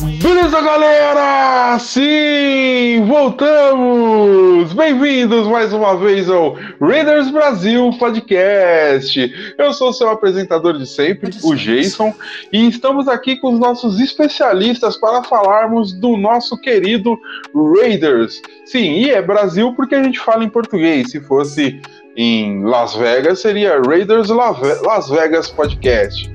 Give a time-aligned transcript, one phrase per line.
[0.00, 1.76] Beleza, galera?
[1.80, 4.72] Sim, voltamos!
[4.72, 9.54] Bem-vindos mais uma vez ao Raiders Brasil Podcast.
[9.58, 12.14] Eu sou seu apresentador de sempre, o Jason,
[12.52, 17.18] e estamos aqui com os nossos especialistas para falarmos do nosso querido
[17.52, 18.40] Raiders.
[18.66, 21.10] Sim, e é Brasil porque a gente fala em português.
[21.10, 21.80] Se fosse
[22.18, 26.28] em Las Vegas, seria Raiders Las Vegas Podcast.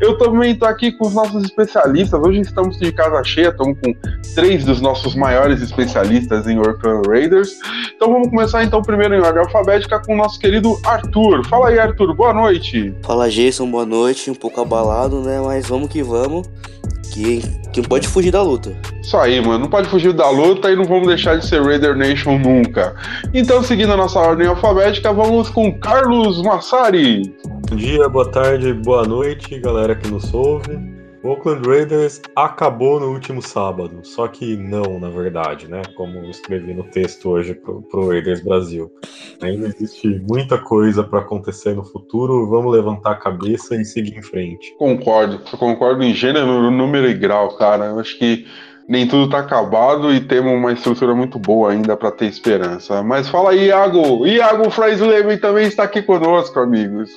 [0.00, 2.20] Eu também estou aqui com os nossos especialistas.
[2.20, 3.94] Hoje estamos de casa cheia, estamos com
[4.34, 7.52] três dos nossos maiores especialistas em Oakland Raiders.
[7.94, 11.46] Então vamos começar então primeiro em ordem alfabética com o nosso querido Arthur.
[11.46, 12.92] Fala aí, Arthur, boa noite.
[13.04, 14.32] Fala Jason, boa noite.
[14.32, 15.40] Um pouco abalado, né?
[15.40, 16.48] Mas vamos que vamos.
[17.12, 17.42] Que,
[17.72, 18.76] que não pode fugir da luta.
[19.00, 19.60] Isso aí, mano.
[19.60, 22.94] Não pode fugir da luta e não vamos deixar de ser Raider Nation nunca.
[23.32, 27.34] Então, seguindo a nossa ordem alfabética, vamos com Carlos Massari.
[27.68, 30.97] Bom dia, boa tarde, boa noite, galera que nos ouve.
[31.20, 35.82] O Oakland Raiders acabou no último sábado, só que não, na verdade, né?
[35.96, 38.88] Como eu escrevi no texto hoje pro, Raiders Brasil.
[39.42, 44.22] Ainda existe muita coisa para acontecer no futuro, vamos levantar a cabeça e seguir em
[44.22, 44.72] frente.
[44.78, 47.86] Concordo, concordo em gênero, número e grau, cara.
[47.86, 48.46] Eu acho que
[48.88, 53.02] nem tudo tá acabado e temos uma estrutura muito boa ainda para ter esperança.
[53.02, 54.26] Mas fala aí, Iago.
[54.26, 57.10] Iago Freislemen também está aqui conosco, amigos.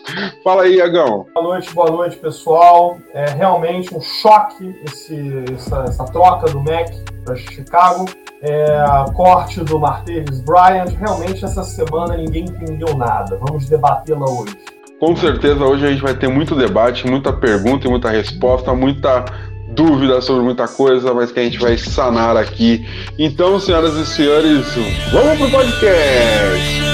[0.44, 1.25] Fala aí, Iagão.
[1.33, 2.97] Boa noite, boa noite, pessoal.
[3.13, 6.89] É realmente um choque esse, essa, essa troca do Mac
[7.23, 8.06] para Chicago.
[8.44, 10.89] É, corte do Martavis Bryant.
[11.00, 13.39] Realmente, essa semana ninguém entendeu nada.
[13.39, 14.58] Vamos debatê-la hoje.
[15.00, 19.25] Com certeza, hoje a gente vai ter muito debate, muita pergunta e muita resposta, muita
[19.72, 22.85] dúvida sobre muita coisa, mas que a gente vai sanar aqui.
[23.18, 24.68] Então, senhoras e senhores,
[25.12, 26.91] vamos pro podcast!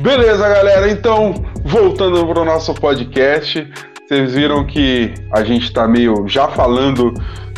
[0.00, 3.70] Beleza, galera, então, voltando pro nosso podcast,
[4.08, 7.12] vocês viram que a gente tá meio já falando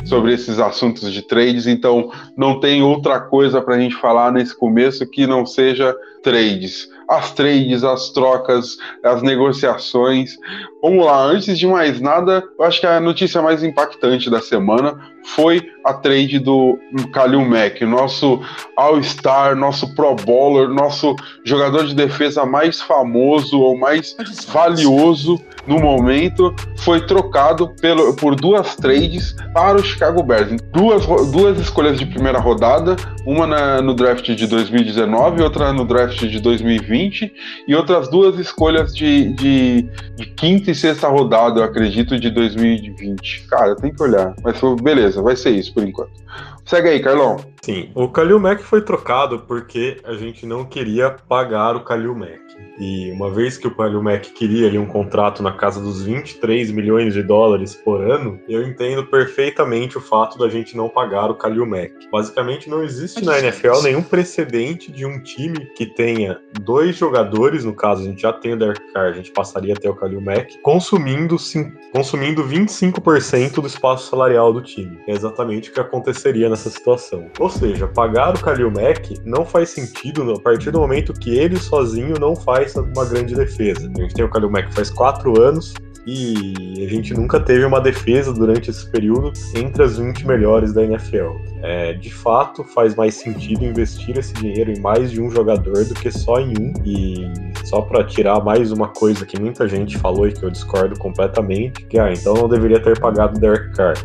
[0.05, 5.09] sobre esses assuntos de trades, então não tem outra coisa pra gente falar nesse começo
[5.09, 6.89] que não seja trades.
[7.09, 10.37] As trades, as trocas, as negociações.
[10.83, 14.99] Vamos lá, antes de mais nada, eu acho que a notícia mais impactante da semana
[15.37, 16.79] foi a trade do
[17.13, 18.41] Kalil Mack, nosso
[18.77, 24.15] All-Star, nosso Pro Bowler, nosso jogador de defesa mais famoso ou mais
[24.49, 30.61] valioso no momento, foi trocado pelo, por duas trades para o Chicago Bears.
[30.73, 36.19] Duas, duas escolhas de primeira rodada, uma na- no draft de 2019, outra no draft
[36.27, 37.33] de 2020,
[37.69, 39.83] e outras duas escolhas de, de,
[40.17, 43.47] de quinta e sexta rodada, eu acredito, de 2020.
[43.49, 44.35] Cara, tem que olhar.
[44.43, 46.21] Mas foi- beleza, vai ser isso por enquanto.
[46.65, 47.37] Segue aí, Carlão.
[47.65, 52.41] Sim, o Kalil Mack foi trocado porque a gente não queria pagar o Kalil Mack.
[52.79, 56.71] E uma vez que o Kalil Mack queria ali um contrato na casa dos 23
[56.73, 61.35] milhões de dólares por ano, eu entendo perfeitamente o fato da gente não pagar o
[61.37, 61.93] Kalil Mack.
[62.11, 67.75] Basicamente não existe na NFL nenhum precedente de um time que tenha dois jogadores, no
[67.75, 70.59] caso a gente já tem o Derek Carr, a gente passaria até o Kalil Mack,
[70.63, 74.99] consumindo, cin- consumindo 25% do espaço salarial do time.
[75.07, 77.27] É exatamente o que aconteceria nessa situação.
[77.39, 81.59] Ou seja, pagar o Kalil Mack não faz sentido a partir do momento que ele
[81.59, 83.91] sozinho não faz uma grande defesa.
[83.97, 85.75] A gente tem o Kalil Mack faz quatro anos
[86.07, 90.83] e a gente nunca teve uma defesa durante esse período entre as 20 melhores da
[90.83, 91.37] NFL.
[91.63, 95.95] É, de fato, faz mais sentido investir esse dinheiro em mais de um jogador do
[95.95, 96.73] que só em um.
[96.85, 97.33] E
[97.65, 101.85] só para tirar mais uma coisa que muita gente falou e que eu discordo completamente,
[101.87, 103.97] que ah, então não deveria ter pagado o Derek Carr.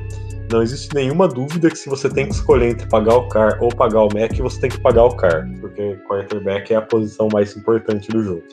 [0.50, 3.70] Não existe nenhuma dúvida que se você tem que escolher entre pagar o Carr ou
[3.70, 7.56] pagar o Mac, você tem que pagar o Carr, porque quarterback é a posição mais
[7.58, 8.44] importante do jogo.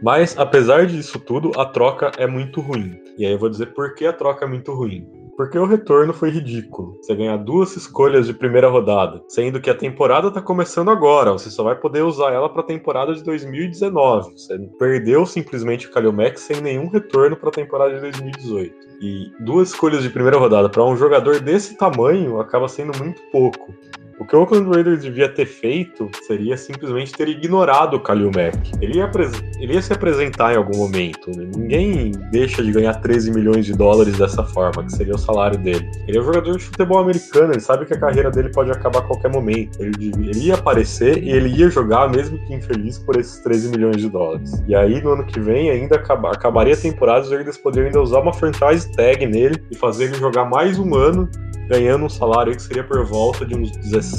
[0.00, 3.00] Mas, apesar disso tudo, a troca é muito ruim.
[3.18, 5.06] E aí eu vou dizer por que a troca é muito ruim.
[5.40, 6.98] Porque o retorno foi ridículo.
[7.00, 11.48] Você ganhar duas escolhas de primeira rodada, sendo que a temporada tá começando agora, você
[11.48, 14.32] só vai poder usar ela pra temporada de 2019.
[14.32, 18.74] Você perdeu simplesmente o Mack sem nenhum retorno pra temporada de 2018.
[19.00, 23.72] E duas escolhas de primeira rodada para um jogador desse tamanho acaba sendo muito pouco.
[24.20, 28.70] O que o Oakland Raiders devia ter feito seria simplesmente ter ignorado o Kalil Mack.
[28.78, 29.10] Ele ia,
[29.58, 31.30] ele ia se apresentar em algum momento.
[31.34, 31.48] Né?
[31.56, 35.90] Ninguém deixa de ganhar 13 milhões de dólares dessa forma, que seria o salário dele.
[36.06, 38.98] Ele é um jogador de futebol americano, ele sabe que a carreira dele pode acabar
[38.98, 39.82] a qualquer momento.
[39.82, 43.96] Ele, ele ia aparecer e ele ia jogar, mesmo que infeliz, por esses 13 milhões
[43.96, 44.62] de dólares.
[44.68, 48.02] E aí, no ano que vem, ainda acabar, acabaria a temporada, os Raiders poderiam ainda
[48.02, 51.26] usar uma franchise tag nele e fazer ele jogar mais um ano
[51.70, 54.09] ganhando um salário que seria por volta de uns 17,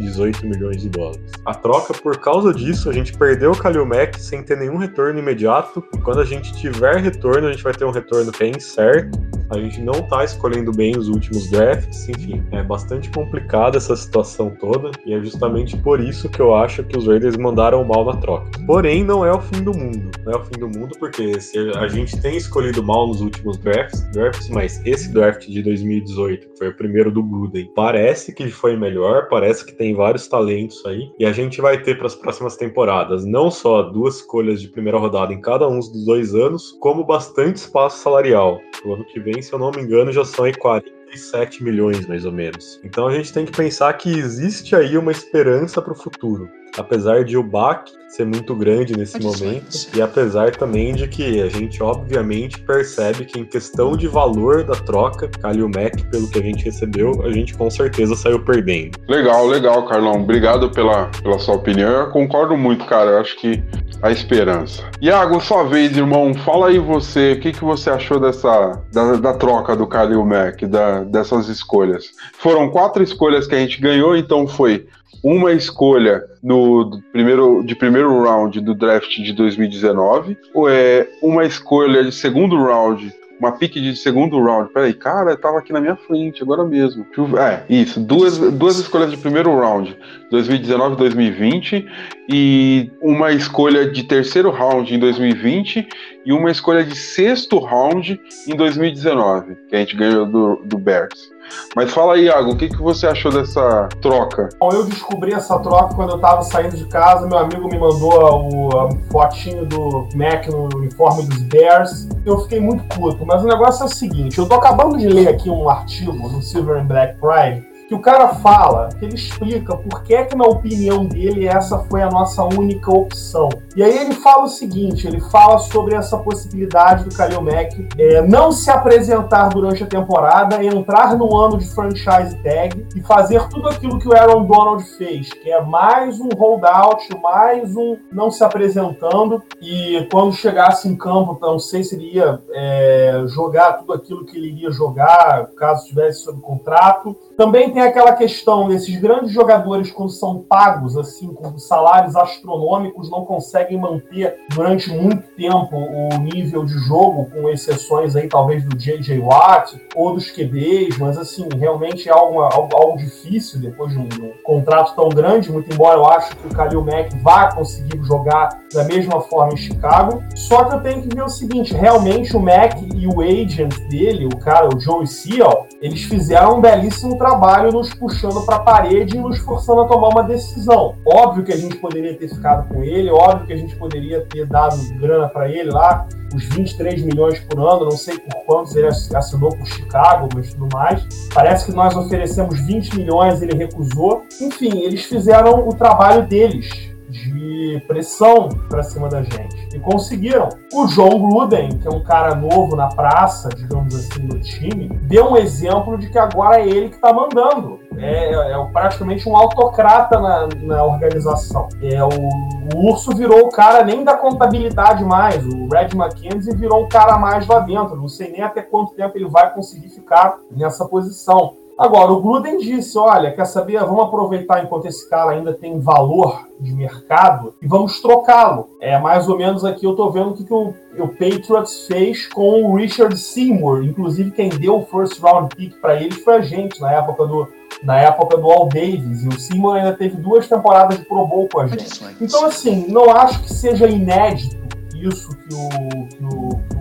[0.00, 1.30] 18 milhões de dólares.
[1.44, 5.18] A troca, por causa disso, a gente perdeu o Kalil Mack sem ter nenhum retorno
[5.18, 5.82] imediato.
[6.04, 9.10] Quando a gente tiver retorno, a gente vai ter um retorno que é.
[9.50, 14.54] A gente não tá escolhendo bem os últimos drafts, enfim, é bastante complicada essa situação
[14.60, 18.16] toda, e é justamente por isso que eu acho que os Raiders mandaram mal na
[18.16, 18.50] troca.
[18.66, 20.10] Porém, não é o fim do mundo.
[20.24, 23.56] Não é o fim do mundo, porque se a gente tem escolhido mal nos últimos
[23.58, 27.70] drafts, drafts mas esse draft de 2018, que foi o primeiro primeiro do Gruden.
[27.74, 31.10] Parece que foi melhor, parece que tem vários talentos aí.
[31.18, 34.98] E a gente vai ter para as próximas temporadas não só duas escolhas de primeira
[34.98, 38.60] rodada em cada um dos dois anos, como bastante espaço salarial.
[38.84, 42.24] O ano que vem, se eu não me engano, já são aí 47 milhões mais
[42.24, 42.80] ou menos.
[42.84, 46.48] Então a gente tem que pensar que existe aí uma esperança para o futuro
[46.78, 51.48] apesar de o baque ser muito grande nesse momento e apesar também de que a
[51.48, 56.42] gente obviamente percebe que em questão de valor da troca, Kalil Mack, pelo que a
[56.42, 58.98] gente recebeu, a gente com certeza saiu perdendo.
[59.08, 60.22] Legal, legal, Carlão.
[60.22, 61.88] Obrigado pela, pela sua opinião.
[61.88, 63.12] Eu concordo muito, cara.
[63.12, 63.62] Eu acho que
[64.02, 64.82] a esperança.
[65.00, 69.34] Iago, sua vez, irmão, fala aí você, o que, que você achou dessa da, da
[69.34, 72.10] troca do Kalil Mack, da, dessas escolhas?
[72.38, 74.86] Foram quatro escolhas que a gente ganhou, então foi
[75.22, 82.04] uma escolha no primeiro, de primeiro round do draft de 2019, ou é uma escolha
[82.04, 84.70] de segundo round uma pique de segundo round.
[84.72, 87.06] Peraí, cara, tava aqui na minha frente agora mesmo.
[87.38, 87.98] É, isso.
[87.98, 89.96] Duas, duas escolhas de primeiro round,
[90.30, 91.86] 2019 e 2020,
[92.28, 95.88] e uma escolha de terceiro round em 2020
[96.26, 101.30] e uma escolha de sexto round em 2019, que a gente ganhou do, do Bears.
[101.74, 104.48] Mas fala aí, Iago, o que, que você achou dessa troca?
[104.58, 107.26] Bom, eu descobri essa troca quando eu tava saindo de casa.
[107.26, 112.08] Meu amigo me mandou o a fotinho do Mac no uniforme dos Bears.
[112.24, 113.24] Eu fiquei muito puto.
[113.26, 116.42] Mas o negócio é o seguinte: eu tô acabando de ler aqui um artigo no
[116.42, 120.44] Silver and Black Pride que o cara fala, que ele explica por que, que na
[120.44, 123.48] opinião dele essa foi a nossa única opção.
[123.74, 128.22] E aí ele fala o seguinte, ele fala sobre essa possibilidade do Kalil Mack é,
[128.22, 133.68] não se apresentar durante a temporada, entrar no ano de franchise tag e fazer tudo
[133.68, 138.44] aquilo que o Aaron Donald fez, que é mais um holdout, mais um não se
[138.44, 144.24] apresentando e quando chegasse em campo, não sei se ele ia é, jogar tudo aquilo
[144.24, 147.16] que ele iria jogar, caso estivesse sob contrato.
[147.36, 153.10] Também tem tem aquela questão desses grandes jogadores, quando são pagos, assim, com salários astronômicos,
[153.10, 158.76] não conseguem manter durante muito tempo o nível de jogo, com exceções aí, talvez, do
[158.76, 159.18] J.J.
[159.20, 164.02] Watt ou dos QBs, mas, assim, realmente é algo, algo, algo difícil depois de um,
[164.02, 168.60] um, contrato tão grande, muito embora eu acho que o Khalil Mack vá conseguir jogar
[168.74, 170.22] da mesma forma em Chicago.
[170.34, 174.26] Só que eu tenho que ver o seguinte, realmente o Mack e o agent dele,
[174.26, 179.16] o cara, o Joe Seal, eles fizeram um belíssimo trabalho nos puxando para a parede
[179.16, 180.96] e nos forçando a tomar uma decisão.
[181.04, 184.46] Óbvio que a gente poderia ter ficado com ele, óbvio que a gente poderia ter
[184.46, 188.86] dado grana para ele lá, os 23 milhões por ano, não sei por quantos ele
[188.86, 191.02] assinou por Chicago, mas tudo mais.
[191.34, 194.22] Parece que nós oferecemos 20 milhões, ele recusou.
[194.40, 199.74] Enfim, eles fizeram o trabalho deles de pressão para cima da gente.
[199.74, 200.48] E conseguiram.
[200.72, 205.32] O John Gruden, que é um cara novo na praça, digamos assim, no time, deu
[205.32, 207.80] um exemplo de que agora é ele que está mandando.
[207.98, 211.68] É, é, praticamente um autocrata na, na organização.
[211.82, 215.44] É, o, o, Urso virou o cara nem da contabilidade mais.
[215.44, 217.96] O Red McKenzie virou um cara mais lá dentro.
[217.96, 221.56] Não sei nem até quanto tempo ele vai conseguir ficar nessa posição.
[221.80, 223.80] Agora, o Gruden disse: olha, quer saber?
[223.80, 228.68] Vamos aproveitar enquanto esse cara ainda tem valor de mercado e vamos trocá-lo.
[228.82, 232.28] É mais ou menos aqui eu tô vendo o que, que o, o Patriots fez
[232.28, 233.82] com o Richard Seymour.
[233.82, 237.48] Inclusive, quem deu o first round pick para ele foi a gente na época do,
[237.82, 241.48] na época do Al Davis, e o Seymour ainda teve duas temporadas de Pro Bowl
[241.50, 241.98] com a gente.
[242.20, 244.60] Então, assim, não acho que seja inédito
[244.94, 246.79] isso que o, que o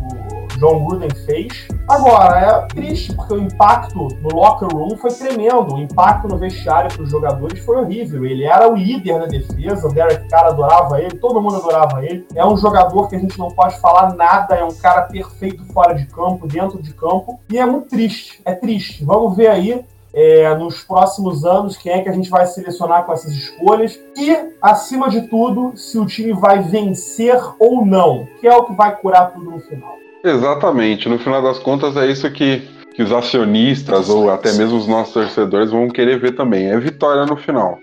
[0.60, 1.68] John Gruden fez.
[1.88, 5.74] Agora, é triste, porque o impacto no locker room foi tremendo.
[5.74, 8.26] O impacto no vestiário para os jogadores foi horrível.
[8.26, 12.28] Ele era o líder da defesa, o Derek Carr adorava ele, todo mundo adorava ele.
[12.36, 15.94] É um jogador que a gente não pode falar nada, é um cara perfeito fora
[15.94, 17.40] de campo, dentro de campo.
[17.50, 19.04] E é muito triste, é triste.
[19.04, 23.14] Vamos ver aí é, nos próximos anos quem é que a gente vai selecionar com
[23.14, 28.56] essas escolhas e, acima de tudo, se o time vai vencer ou não, que é
[28.56, 29.96] o que vai curar tudo no final.
[30.24, 31.08] Exatamente.
[31.08, 35.14] No final das contas, é isso que, que os acionistas ou até mesmo os nossos
[35.14, 36.68] torcedores vão querer ver também.
[36.68, 37.80] É vitória no final.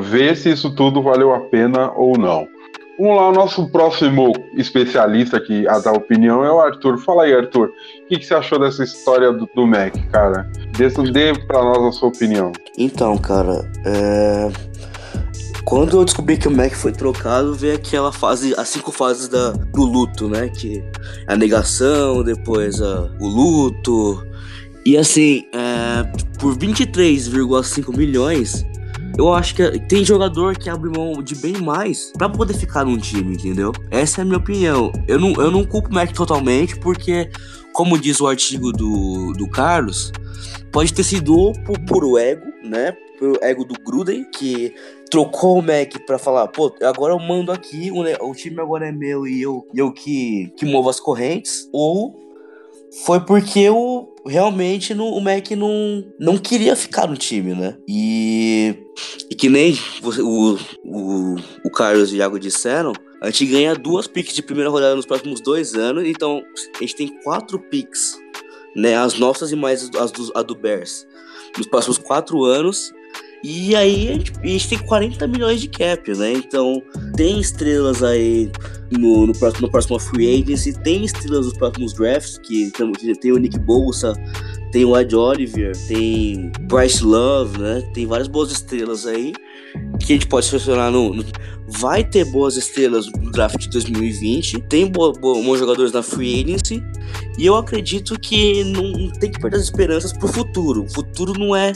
[0.00, 2.48] Ver se isso tudo valeu a pena ou não.
[2.98, 6.96] Vamos lá, o nosso próximo especialista aqui a dar opinião é o Arthur.
[6.98, 7.68] Fala aí, Arthur.
[7.68, 10.50] O que, que você achou dessa história do, do Mac, cara?
[10.78, 12.52] Dê, dê pra nós a sua opinião.
[12.78, 14.50] Então, cara, é...
[15.66, 19.50] quando eu descobri que o Mac foi trocado, veio aquela fase, as cinco fases da,
[19.50, 20.48] do luto, né?
[20.48, 20.78] Que
[21.26, 24.24] é a negação, depois a, o luto.
[24.86, 26.04] E assim, é...
[26.38, 28.64] por 23,5 milhões,
[29.18, 32.96] eu acho que tem jogador que abre mão de bem mais para poder ficar num
[32.96, 33.72] time, entendeu?
[33.90, 34.92] Essa é a minha opinião.
[35.08, 37.28] Eu não, eu não culpo o Mac totalmente, porque,
[37.72, 40.12] como diz o artigo do, do Carlos,
[40.70, 42.96] pode ter sido por puro ego, né?
[43.18, 44.72] Pelo ego do Gruden, que
[45.10, 48.92] trocou o Mac para falar, pô, agora eu mando aqui, o, o time agora é
[48.92, 52.14] meu e eu, eu que, que movo as correntes, ou
[53.04, 57.76] foi porque o, realmente no, o Mac não, não queria ficar no time, né?
[57.86, 58.74] E,
[59.30, 64.06] e que nem o, o, o Carlos e o Iago disseram, a gente ganha duas
[64.06, 66.42] picks de primeira rodada nos próximos dois anos, então
[66.76, 68.18] a gente tem quatro picks,
[68.74, 68.96] né?
[68.96, 71.06] As nossas e mais as do, a do Bears,
[71.56, 72.92] nos próximos quatro anos.
[73.42, 76.32] E aí a gente, a gente, tem 40 milhões de cap, né?
[76.32, 76.82] Então
[77.16, 78.50] tem estrelas aí
[78.90, 83.32] no, no, próximo, no próximo Free Agency, tem estrelas nos próximos drafts, que tem, tem
[83.32, 84.14] o Nick Bolsa,
[84.72, 87.90] tem o Ed Oliver, tem Bryce Love, né?
[87.94, 89.32] Tem várias boas estrelas aí
[90.00, 91.24] que a gente pode selecionar no, no
[91.68, 96.42] vai ter boas estrelas no draft de 2020, tem bo, bo, bons jogadores na free
[96.42, 96.82] agency,
[97.38, 100.84] e eu acredito que não tem que perder as esperanças pro futuro.
[100.84, 101.72] O futuro não é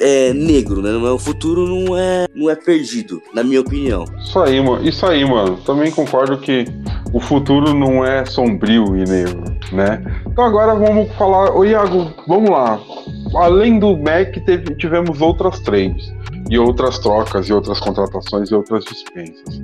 [0.00, 0.90] é, negro, né?
[1.10, 4.04] O futuro não é, não é perdido, na minha opinião.
[4.18, 4.86] Isso aí, mano.
[4.86, 5.56] Isso aí, mano.
[5.64, 6.64] Também concordo que
[7.12, 10.02] o futuro não é sombrio e negro, né?
[10.26, 11.54] Então agora vamos falar.
[11.54, 12.80] Ô Iago, vamos lá.
[13.34, 16.12] Além do Mac, teve, tivemos outras trades.
[16.50, 19.60] E outras trocas, e outras contratações, e outras dispensas.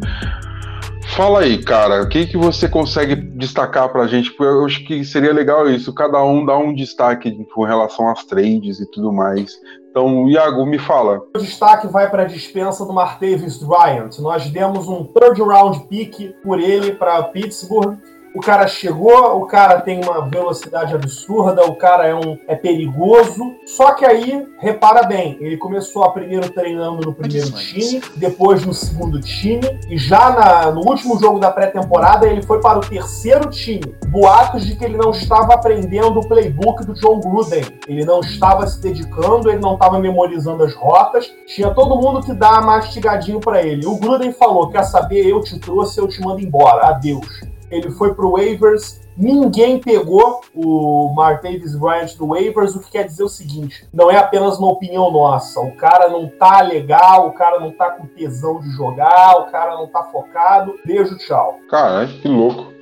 [1.17, 4.31] Fala aí, cara, o que, que você consegue destacar pra gente?
[4.31, 8.25] Porque eu acho que seria legal isso, cada um dar um destaque com relação às
[8.25, 9.53] trades e tudo mais.
[9.89, 11.23] Então, Iago, me fala.
[11.37, 14.19] O destaque vai para a dispensa do Martavis Bryant.
[14.19, 17.97] Nós demos um third round pick por ele para Pittsburgh
[18.35, 23.55] o cara chegou, o cara tem uma velocidade absurda, o cara é, um, é perigoso.
[23.65, 28.75] Só que aí, repara bem, ele começou a primeiro treinando no primeiro time, depois no
[28.75, 33.49] segundo time, e já na, no último jogo da pré-temporada ele foi para o terceiro
[33.51, 33.95] time.
[34.09, 37.65] Boatos de que ele não estava aprendendo o playbook do John Gruden.
[37.87, 41.33] Ele não estava se dedicando, ele não estava memorizando as rotas.
[41.47, 43.87] Tinha todo mundo que dá mastigadinho para ele.
[43.87, 46.89] O Gruden falou: quer saber, eu te trouxe, eu te mando embora.
[46.89, 53.05] Adeus ele foi pro waivers, ninguém pegou o Martavis Bryant do waivers, o que quer
[53.05, 57.33] dizer o seguinte, não é apenas uma opinião nossa, o cara não tá legal, o
[57.33, 61.59] cara não tá com tesão de jogar, o cara não tá focado, beijo, tchau.
[61.69, 62.73] Cara, que louco.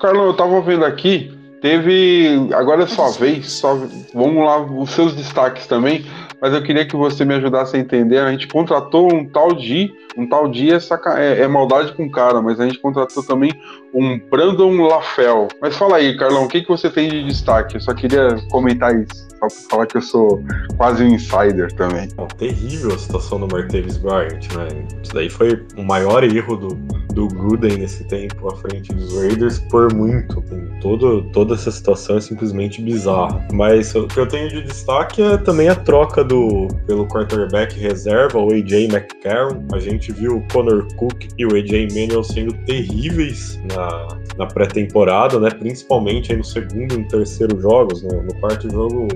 [0.00, 1.32] Carlão, eu tava vendo aqui,
[1.64, 3.74] teve, agora é sua vez, só,
[4.12, 6.04] vamos lá, os seus destaques também,
[6.38, 8.18] mas eu queria que você me ajudasse a entender.
[8.18, 9.90] A gente contratou um tal de.
[10.14, 13.22] Um tal de é, saca, é, é maldade com o cara, mas a gente contratou
[13.22, 13.50] também
[13.94, 15.48] um Brandon Lafel.
[15.58, 17.76] Mas fala aí, Carlão, o que, que você tem de destaque?
[17.76, 20.44] Eu só queria comentar isso, só pra falar que eu sou
[20.76, 22.10] quase um insider também.
[22.14, 24.68] Bom, terrível a situação do Martavis Bryant, né?
[25.02, 26.68] Isso daí foi o maior erro do,
[27.14, 30.42] do Gruden nesse tempo à frente dos Raiders por muito.
[30.80, 33.46] Todo, toda essa situação é simplesmente bizarra.
[33.52, 38.38] Mas o que eu tenho de destaque é também a troca do pelo quarterback reserva,
[38.38, 39.64] o AJ McCarron.
[39.72, 45.38] A gente viu o Connor Cook e o AJ Manuel sendo terríveis na, na pré-temporada,
[45.38, 45.50] né?
[45.50, 48.02] Principalmente no segundo e no terceiro jogos.
[48.02, 48.22] Né?
[48.22, 49.08] No quarto jogo,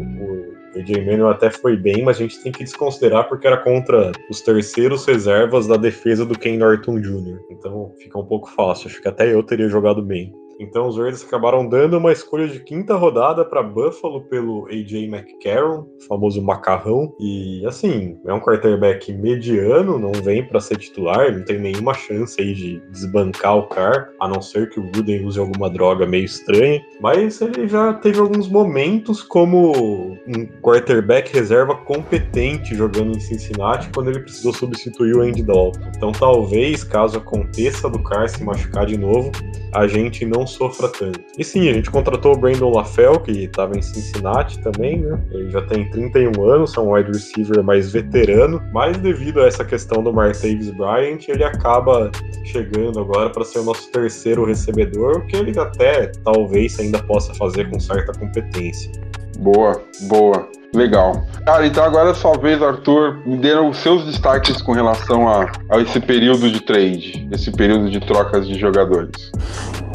[0.76, 4.40] AJ Manuel até foi bem, mas a gente tem que desconsiderar porque era contra os
[4.40, 7.38] terceiros reservas da defesa do Ken Norton Jr.
[7.50, 8.88] Então fica um pouco fácil.
[8.88, 10.32] Acho que até eu teria jogado bem.
[10.58, 15.86] Então os Raiders acabaram dando uma escolha de quinta rodada para Buffalo pelo AJ McCarron,
[16.08, 17.14] famoso macarrão.
[17.20, 22.40] E assim, é um quarterback mediano, não vem para ser titular, não tem nenhuma chance
[22.40, 26.24] aí de desbancar o car, a não ser que o Gruden use alguma droga meio
[26.24, 26.82] estranha.
[27.00, 34.10] Mas ele já teve alguns momentos como um quarterback reserva competente jogando em Cincinnati quando
[34.10, 35.80] ele precisou substituir o Andy Dalton.
[35.96, 39.30] Então talvez, caso aconteça do Carr se machucar de novo,
[39.74, 41.20] a gente não sofra tanto.
[41.38, 45.18] E sim, a gente contratou o Brandon LaFell, que estava em Cincinnati também, né?
[45.30, 49.64] Ele já tem 31 anos, é um wide receiver mais veterano, mas devido a essa
[49.64, 52.10] questão do Martavis Bryant, ele acaba
[52.44, 57.34] chegando agora para ser o nosso terceiro recebedor, o que ele até talvez ainda possa
[57.34, 59.07] fazer com certa competência.
[59.38, 60.48] Boa, boa.
[60.74, 61.26] Legal.
[61.46, 65.50] Cara, então agora é sua vez, Arthur, me deram os seus destaques com relação a,
[65.70, 69.32] a esse período de trade, esse período de trocas de jogadores.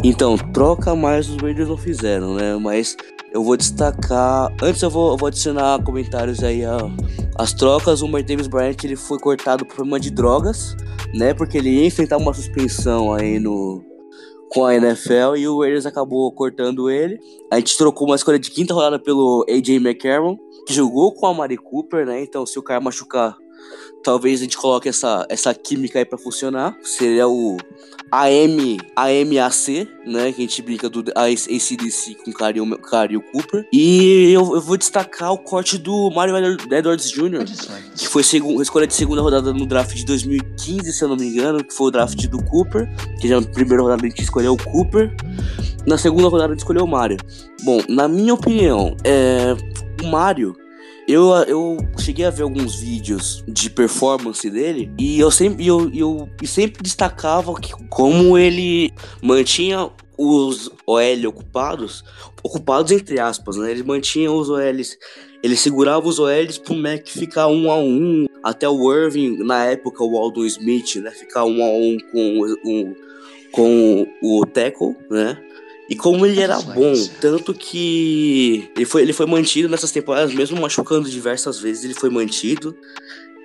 [0.04, 2.58] Então, troca mais os Raiders não fizeram, né?
[2.60, 2.98] Mas
[3.32, 4.52] eu vou destacar.
[4.62, 6.78] Antes eu vou, eu vou adicionar comentários aí a,
[7.38, 8.02] as trocas.
[8.02, 10.76] O Martavis Bryant ele foi cortado por problema de drogas,
[11.14, 11.34] né?
[11.34, 13.84] Porque ele ia enfrentar uma suspensão aí no,
[14.54, 17.20] com a NFL e o Raiders acabou cortando ele.
[17.52, 21.34] A gente trocou uma escolha de quinta rodada pelo AJ McCarron, que jogou com a
[21.34, 22.22] Mari Cooper, né?
[22.22, 23.36] Então, se o cara machucar,
[24.04, 26.76] talvez a gente coloque essa, essa química aí pra funcionar.
[26.84, 27.58] Seria o
[28.12, 30.32] AM, AMAC, né?
[30.32, 33.68] Que a gente brinca do ACDC com Cario, Cario Cooper.
[33.74, 36.36] E eu, eu, vou destacar o corte do Mario
[36.72, 37.46] Edwards Jr.,
[37.98, 38.22] que foi
[38.62, 41.88] escolha de segunda rodada no draft de 2015, se eu não me engano, que foi
[41.88, 42.88] o draft do Cooper.
[43.20, 45.12] Que já na primeira rodada a gente escolheu o Cooper.
[45.88, 47.18] Na segunda rodada a gente escolheu o Mario.
[47.64, 49.56] Bom, na minha opinião, é,
[50.04, 50.56] o Mario
[51.08, 56.30] eu, eu cheguei a ver alguns vídeos de performance dele e eu sempre, eu, eu,
[56.42, 58.92] eu sempre destacava que, como ele
[59.22, 62.04] mantinha os OL ocupados,
[62.42, 63.72] ocupados entre aspas, né?
[63.72, 64.98] Ele mantinha os OLs,
[65.42, 70.04] ele segurava os OLs pro Mac ficar um a um, até o Irving, na época
[70.04, 71.12] o Aldon Smith, né?
[71.12, 72.96] Ficar um a um com, um,
[73.52, 75.38] com o tackle, né?
[75.94, 80.60] E como ele era bom, tanto que ele foi, ele foi mantido nessas temporadas, mesmo
[80.60, 82.76] machucando diversas vezes, ele foi mantido.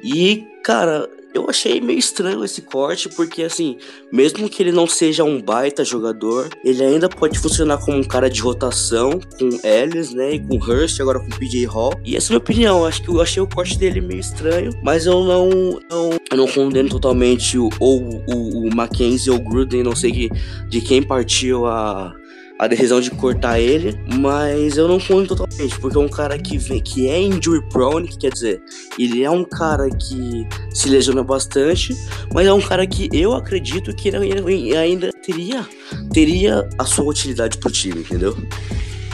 [0.02, 3.76] E, cara, eu achei meio estranho esse corte, porque assim,
[4.10, 8.30] mesmo que ele não seja um baita jogador, ele ainda pode funcionar como um cara
[8.30, 10.34] de rotação, com Ellis, né?
[10.34, 11.92] E com Hurst, agora com PJ Hall.
[12.02, 12.86] E essa é a minha opinião.
[12.86, 15.50] Acho que eu achei o corte dele meio estranho, mas eu não,
[15.90, 20.12] não, eu não condeno totalmente o, ou o, o Mackenzie ou o Gruden, não sei
[20.12, 20.30] que,
[20.70, 22.14] de quem partiu a
[22.58, 26.58] a decisão de cortar ele, mas eu não conto totalmente, porque é um cara que
[26.58, 28.60] vem, que é injury prone, que quer dizer,
[28.98, 31.94] ele é um cara que se lesiona bastante,
[32.34, 35.64] mas é um cara que eu acredito que ele ainda teria,
[36.12, 38.36] teria a sua utilidade pro time, entendeu?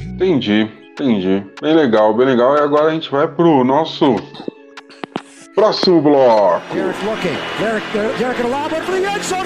[0.02, 1.44] Entendi, entendi.
[1.60, 2.56] Bem legal, bem legal.
[2.56, 4.16] E agora a gente vai pro nosso
[5.54, 6.74] próximo bloco.
[6.74, 7.36] Derek looking.
[7.58, 8.40] Derek, Derek, Derek
[8.86, 9.44] for the end zone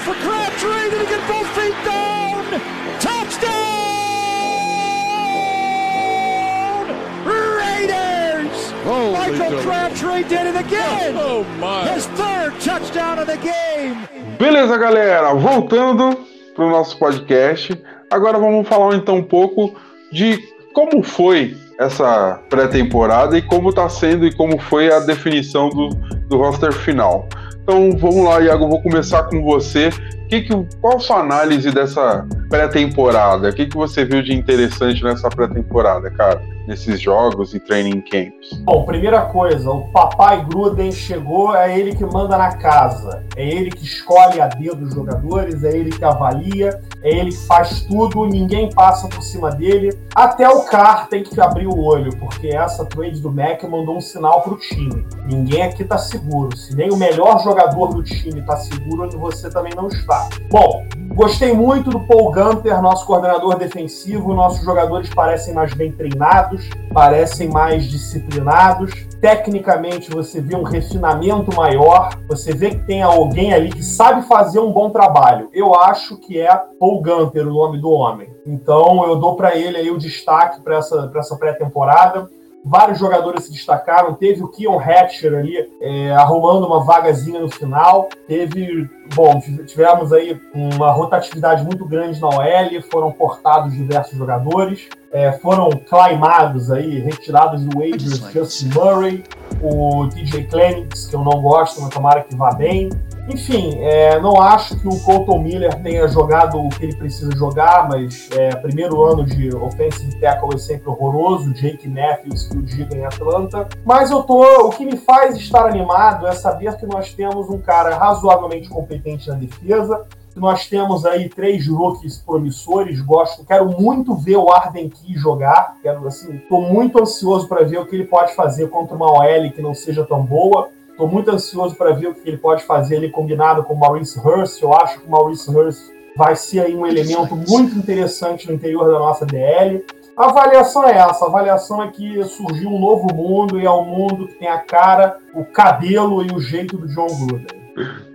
[8.89, 11.15] Michael Crabtree did it again.
[11.19, 11.87] Oh, my.
[11.93, 14.09] His third touchdown of the game.
[14.39, 15.35] Beleza, galera.
[15.35, 16.17] Voltando
[16.55, 17.79] para o nosso podcast.
[18.11, 19.75] Agora vamos falar então um pouco
[20.11, 20.39] de
[20.73, 25.91] como foi essa pré-temporada e como está sendo e como foi a definição do,
[26.27, 27.29] do roster final.
[27.63, 29.91] Então vamos lá, Iago, vou começar com você.
[30.29, 33.49] Que que, qual sua análise dessa pré-temporada?
[33.49, 36.41] O que, que você viu de interessante nessa pré-temporada, cara?
[36.69, 38.53] nesses jogos e training camps?
[38.61, 43.25] Bom, primeira coisa, o papai Gruden chegou, é ele que manda na casa.
[43.35, 47.47] É ele que escolhe a dedo os jogadores, é ele que avalia, é ele que
[47.47, 49.99] faz tudo, ninguém passa por cima dele.
[50.15, 54.01] Até o Carr tem que abrir o olho, porque essa trade do Mac mandou um
[54.01, 55.07] sinal pro time.
[55.25, 56.55] Ninguém aqui tá seguro.
[56.55, 60.18] Se nem o melhor jogador do time tá seguro, você também não está.
[60.51, 64.35] Bom, gostei muito do Paul Gunter, nosso coordenador defensivo.
[64.35, 68.93] Nossos jogadores parecem mais bem treinados parecem mais disciplinados.
[69.21, 74.61] Tecnicamente, você vê um refinamento maior, você vê que tem alguém ali que sabe fazer
[74.61, 75.49] um bom trabalho.
[75.53, 78.29] Eu acho que é Paul Gunter o nome do homem.
[78.47, 82.29] Então, eu dou para ele aí o destaque para essa, essa pré-temporada.
[82.65, 84.15] Vários jogadores se destacaram.
[84.15, 88.09] Teve o Keon Hatcher ali é, arrumando uma vagazinha no final.
[88.27, 92.83] Teve, bom, tivemos aí uma rotatividade muito grande na OL.
[92.91, 94.89] Foram cortados diversos jogadores.
[95.11, 99.25] É, foram climados aí, retirados do waivers Justin Murray,
[99.63, 102.91] o TJ Clemmings, que eu não gosto, mas tomara que vá bem.
[103.29, 107.87] Enfim, é, não acho que o Colton Miller tenha jogado o que ele precisa jogar,
[107.87, 112.97] mas é, primeiro ano de offensive tackle é sempre horroroso, Jake Matthews que o diga
[112.97, 113.69] em Atlanta.
[113.85, 117.59] Mas eu tô, o que me faz estar animado é saber que nós temos um
[117.59, 123.01] cara razoavelmente competente na defesa, nós temos aí três rookies promissores.
[123.01, 125.77] Gosto, quero muito ver o Arden Key jogar.
[125.83, 129.51] Quero assim, estou muito ansioso para ver o que ele pode fazer contra uma OL
[129.51, 130.71] que não seja tão boa.
[130.99, 134.19] Estou muito ansioso para ver o que ele pode fazer ali combinado com o Maurice
[134.19, 134.61] Hurst.
[134.61, 135.81] Eu acho que o Maurice Hurst
[136.17, 139.85] vai ser aí um elemento muito interessante no interior da nossa DL.
[140.17, 143.85] A avaliação é essa, a avaliação é que surgiu um novo mundo e é um
[143.85, 147.47] mundo que tem a cara, o cabelo e o jeito do John Gruden.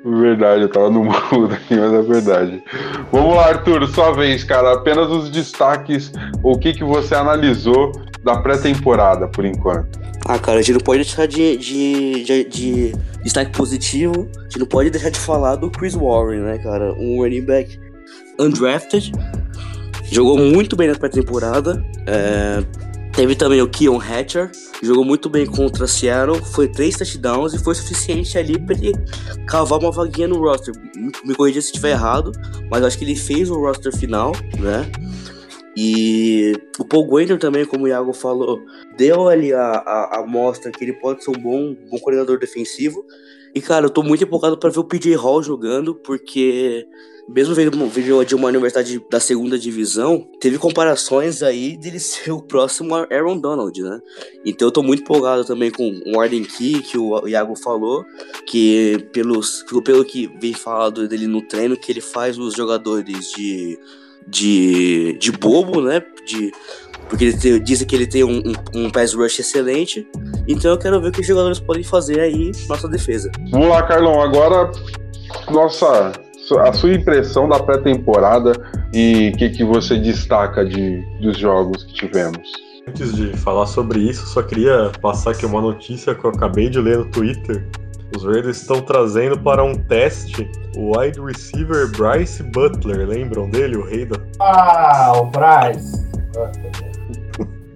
[0.03, 2.63] Verdade, eu tava no mudo aqui, mas é verdade.
[3.13, 4.73] Vamos lá, Arthur, sua vez, cara.
[4.73, 6.11] Apenas os destaques,
[6.43, 9.99] o que, que você analisou da pré-temporada, por enquanto.
[10.25, 14.59] Ah, cara, a gente não pode deixar de, de, de, de destaque positivo, a gente
[14.59, 16.93] não pode deixar de falar do Chris Warren, né, cara?
[16.93, 17.77] Um running back
[18.39, 19.11] undrafted,
[20.11, 22.63] jogou muito bem na pré-temporada, é,
[23.13, 24.49] Teve também o Keon Hatcher,
[24.81, 28.95] jogou muito bem contra Seattle, foi três touchdowns e foi suficiente ali para ele
[29.45, 30.73] cavar uma vaguinha no roster.
[31.23, 32.31] Me corrija se estiver errado,
[32.71, 34.91] mas acho que ele fez o roster final, né?
[35.75, 38.59] E o Paul Gwender também, como o Iago falou,
[38.95, 43.03] deu ali a, a, a mostra que ele pode ser um bom, bom coordenador defensivo.
[43.55, 46.87] E, cara, eu tô muito empolgado para ver o PJ Hall jogando, porque
[47.27, 52.95] mesmo vindo de uma universidade da segunda divisão, teve comparações aí dele ser o próximo
[52.95, 54.01] Aaron Donald, né?
[54.45, 58.03] Então eu tô muito empolgado também com o Arden Key, que o Iago falou,
[58.45, 63.79] que pelos, pelo que vem falado dele no treino, que ele faz os jogadores de,
[64.27, 66.01] de, de bobo, né?
[66.25, 66.51] De,
[67.09, 70.07] porque ele tem, dizem que ele tem um, um, um pass rush excelente.
[70.47, 73.31] Então eu quero ver o que os jogadores podem fazer aí na nossa defesa.
[73.51, 74.21] Vamos lá, Carlão.
[74.21, 74.71] Agora,
[75.51, 76.11] nossa
[76.59, 78.53] a sua impressão da pré-temporada
[78.93, 82.51] e o que, que você destaca de, dos jogos que tivemos.
[82.87, 86.79] Antes de falar sobre isso, só queria passar aqui uma notícia que eu acabei de
[86.79, 87.65] ler no Twitter.
[88.15, 93.07] Os Raiders estão trazendo para um teste o wide receiver Bryce Butler.
[93.07, 94.17] Lembram dele, o rei da.
[94.39, 96.07] Ah, o Bryce.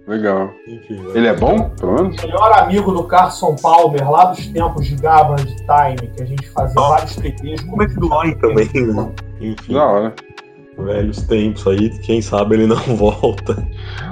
[0.08, 0.52] Legal.
[0.66, 2.16] Enfim, Ele é bom, pelo menos?
[2.24, 6.82] Melhor amigo do Carson Palmer, lá dos tempos de Gavin Time, que a gente fazia
[6.82, 6.90] oh.
[6.90, 7.64] vários TTs.
[7.64, 9.12] Como é que do Line também, né?
[9.42, 9.74] Enfim.
[9.74, 10.16] Da hora.
[10.78, 13.68] Velhos tempos aí, quem sabe ele não volta.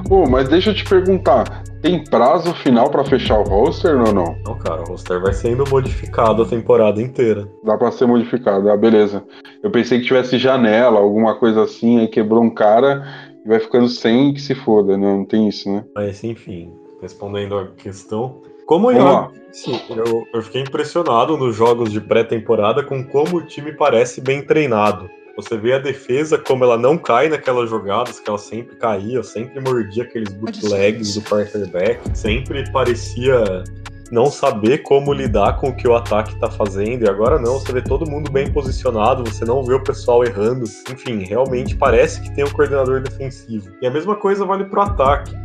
[0.07, 4.35] Pô, mas deixa eu te perguntar, tem prazo final para fechar o roster ou não?
[4.43, 7.47] Não, cara, o roster vai sendo modificado a temporada inteira.
[7.63, 9.23] Dá para ser modificado, ah, beleza.
[9.61, 13.05] Eu pensei que tivesse janela, alguma coisa assim, aí quebrou um cara
[13.45, 15.07] e vai ficando sem que se foda, né?
[15.07, 15.85] Não tem isso, né?
[15.93, 18.41] Mas enfim, respondendo a questão.
[18.65, 23.71] Como eu disse, eu, eu fiquei impressionado nos jogos de pré-temporada com como o time
[23.71, 25.07] parece bem treinado.
[25.35, 29.59] Você vê a defesa, como ela não cai naquelas jogadas que ela sempre caía, sempre
[29.59, 33.63] mordia aqueles bootlegs do quarterback, sempre parecia
[34.11, 37.03] não saber como lidar com o que o ataque está fazendo.
[37.03, 40.63] E agora não, você vê todo mundo bem posicionado, você não vê o pessoal errando.
[40.89, 43.69] Enfim, realmente parece que tem um coordenador defensivo.
[43.81, 45.35] E a mesma coisa vale para o ataque.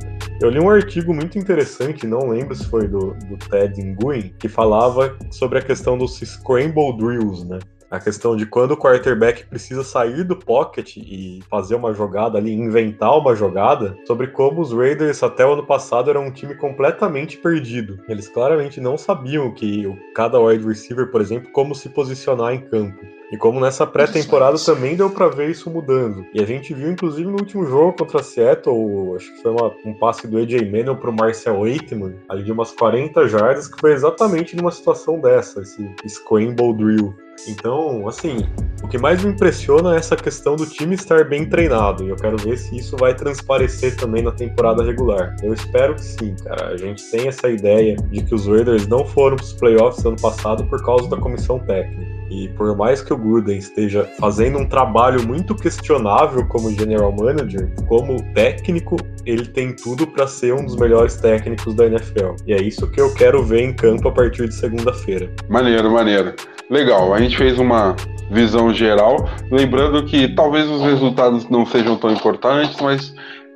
[0.41, 4.49] Eu li um artigo muito interessante, não lembro se foi do, do Ted Nguyen, que
[4.49, 7.59] falava sobre a questão dos scramble drills, né?
[7.91, 12.53] A questão de quando o quarterback precisa sair do pocket e fazer uma jogada ali,
[12.53, 17.37] inventar uma jogada, sobre como os Raiders até o ano passado eram um time completamente
[17.37, 17.99] perdido.
[18.09, 23.05] Eles claramente não sabiam que cada wide receiver, por exemplo, como se posicionar em campo.
[23.33, 26.27] E como nessa pré-temporada também deu para ver isso mudando.
[26.35, 29.95] E a gente viu, inclusive, no último jogo contra Seattle, acho que foi uma, um
[29.95, 34.57] passe do AJ Manuel pro Marcel Waitman, ali de umas 40 jardas, que foi exatamente
[34.57, 37.15] numa situação dessa, esse scramble drill.
[37.49, 38.47] Então, assim,
[38.83, 42.05] o que mais me impressiona é essa questão do time estar bem treinado.
[42.05, 45.37] E eu quero ver se isso vai transparecer também na temporada regular.
[45.43, 46.69] Eu espero que sim, cara.
[46.69, 50.17] A gente tem essa ideia de que os Raiders não foram para os playoffs ano
[50.21, 52.20] passado por causa da comissão técnica.
[52.31, 57.69] E por mais que o Gruden esteja fazendo um trabalho muito questionável como general manager,
[57.89, 62.37] como técnico, ele tem tudo para ser um dos melhores técnicos da NFL.
[62.47, 65.31] E é isso que eu quero ver em campo a partir de segunda-feira.
[65.49, 66.35] Maneiro, maneiro.
[66.71, 67.97] Legal, a gente fez uma
[68.31, 73.13] visão geral, lembrando que talvez os resultados não sejam tão importantes, mas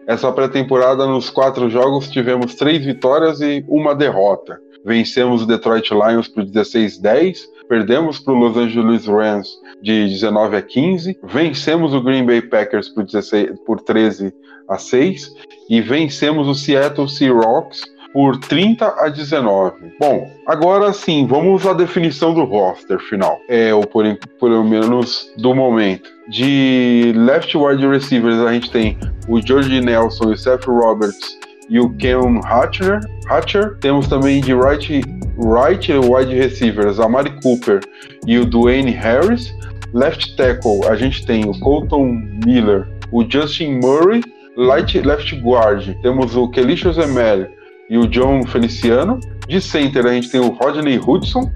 [0.07, 4.59] essa pré-temporada nos quatro jogos tivemos três vitórias e uma derrota.
[4.85, 7.37] Vencemos o Detroit Lions por 16-10,
[7.68, 12.88] perdemos para o Los Angeles Rams de 19 a 15, vencemos o Green Bay Packers
[12.88, 14.33] por, 16, por 13
[14.68, 15.35] a 6
[15.68, 17.83] e vencemos o Seattle Seahawks
[18.14, 19.92] por 30 a 19.
[19.98, 23.40] Bom, agora sim, vamos à definição do roster final.
[23.48, 24.05] É, ou por,
[24.38, 26.09] pelo menos do momento.
[26.29, 28.96] De left wide receivers, a gente tem
[29.29, 31.37] o George Nelson e o Seth Roberts
[31.68, 33.00] e o Ken Hatcher.
[33.29, 33.77] Hatcher.
[33.81, 35.03] Temos também de right,
[35.38, 37.81] right wide receivers, a Mari Cooper
[38.27, 39.55] e o Dwayne Harris.
[39.92, 44.22] Left tackle, a gente tem o Colton Miller, o Justin Murray.
[44.57, 47.48] Light, left guard, temos o Kelicious Emel
[47.90, 49.18] e o John Feliciano.
[49.48, 51.50] De center, a gente tem o Rodney Hudson.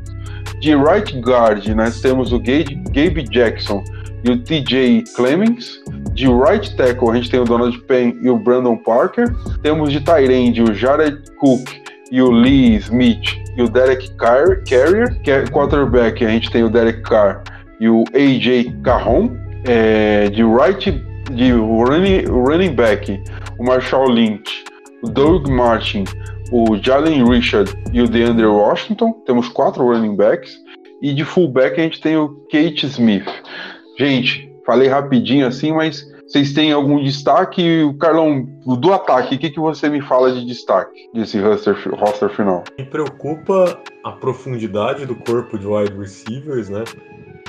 [0.60, 3.84] De right guard, nós temos o Gabe Jackson
[4.24, 5.80] e o TJ Clemens.
[6.18, 9.32] De right tackle, a gente tem o Donald Penn e o Brandon Parker.
[9.62, 11.70] Temos de tight o Jared Cook
[12.10, 15.16] e o Lee Smith e o Derek Car Carrier.
[15.52, 17.44] Quarterback, a gente tem o Derek Carr
[17.78, 19.30] e o AJ Carron.
[19.64, 20.90] É, de right
[21.30, 23.22] de running, running back,
[23.56, 24.64] o Marshall Lynch,
[25.04, 26.02] o Doug Martin,
[26.50, 29.12] o Jalen Richard e o DeAndre Washington.
[29.24, 30.58] Temos quatro running backs.
[31.00, 33.28] E de fullback a gente tem o Kate Smith.
[33.96, 37.82] Gente, falei rapidinho assim, mas vocês têm algum destaque?
[37.84, 42.28] O Carlão, do ataque, o que, que você me fala de destaque desse roster, roster
[42.28, 42.64] final?
[42.78, 46.84] Me preocupa a profundidade do corpo de wide receivers, né?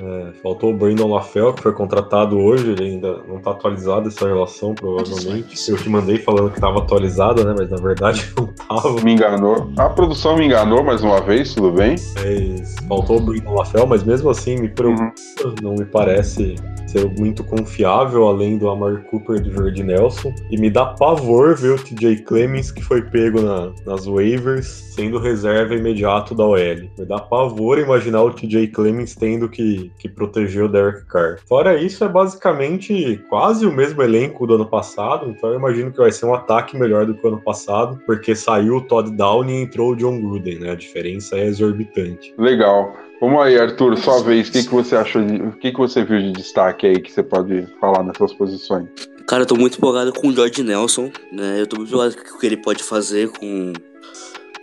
[0.02, 4.28] É, faltou o Brandon LaFell, que foi contratado hoje, ele ainda não está atualizado essa
[4.28, 5.70] relação, provavelmente.
[5.70, 7.56] Eu te mandei falando que estava atualizada, né?
[7.58, 9.02] Mas na verdade não estava.
[9.02, 9.72] Me enganou.
[9.78, 11.96] A produção me enganou mais uma vez, tudo bem?
[12.16, 15.56] Mas faltou o Brandon LaFell, mas mesmo assim me preocupa, uhum.
[15.62, 16.56] não me parece
[16.90, 20.34] ser muito confiável, além do Amari Cooper e do Jordi Nelson.
[20.50, 25.20] E me dá pavor ver o TJ Clemens, que foi pego na, nas waivers, sendo
[25.20, 26.58] reserva imediato da OL.
[26.98, 31.40] Me dá pavor imaginar o TJ Clemens tendo que, que proteger o Derek Carr.
[31.48, 35.98] Fora isso, é basicamente quase o mesmo elenco do ano passado, então eu imagino que
[35.98, 39.56] vai ser um ataque melhor do que o ano passado, porque saiu o Todd Downey
[39.56, 40.72] e entrou o John Gruden, né?
[40.72, 42.34] A diferença é exorbitante.
[42.38, 42.96] Legal.
[43.20, 44.48] Vamos aí, Arthur, sua vez.
[44.48, 45.42] O que, que você achou de.
[45.42, 48.88] O que, que você viu de destaque aí que você pode falar nessas posições?
[49.28, 51.60] Cara, eu tô muito empolgado com o George Nelson, né?
[51.60, 53.74] Eu tô muito empolgado com o que ele pode fazer com,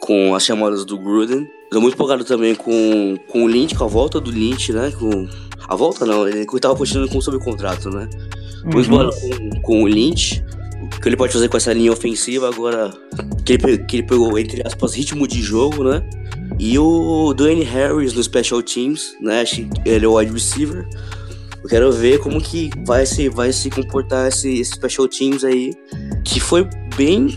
[0.00, 1.48] com as chamadas do Gruden.
[1.70, 4.92] Tô muito empolgado também com, com o Lynch, com a volta do Lynch, né?
[4.92, 5.28] Com,
[5.68, 8.08] a volta não, ele tava continuando com sob contrato, né?
[8.64, 8.82] Muito uhum.
[8.82, 10.44] empolgado com, com o Lynch
[10.94, 12.92] o que ele pode fazer com essa linha ofensiva agora
[13.44, 16.02] que ele, que ele pegou, entre aspas, ritmo de jogo, né?
[16.58, 19.44] E o Dwayne Harris no Special Teams, né?
[19.84, 20.88] Ele é o wide receiver.
[21.62, 25.72] Eu quero ver como que vai se, vai se comportar esse, esse Special Teams aí,
[26.24, 27.28] que foi bem...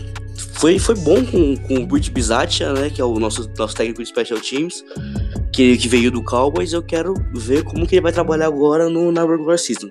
[0.60, 2.90] Foi, foi bom com, com o Bridge Bizatia, né?
[2.90, 4.84] Que é o nosso, nosso técnico de Special Teams,
[5.54, 6.74] que, que veio do Cowboys.
[6.74, 9.88] Eu quero ver como que ele vai trabalhar agora no, na regular season.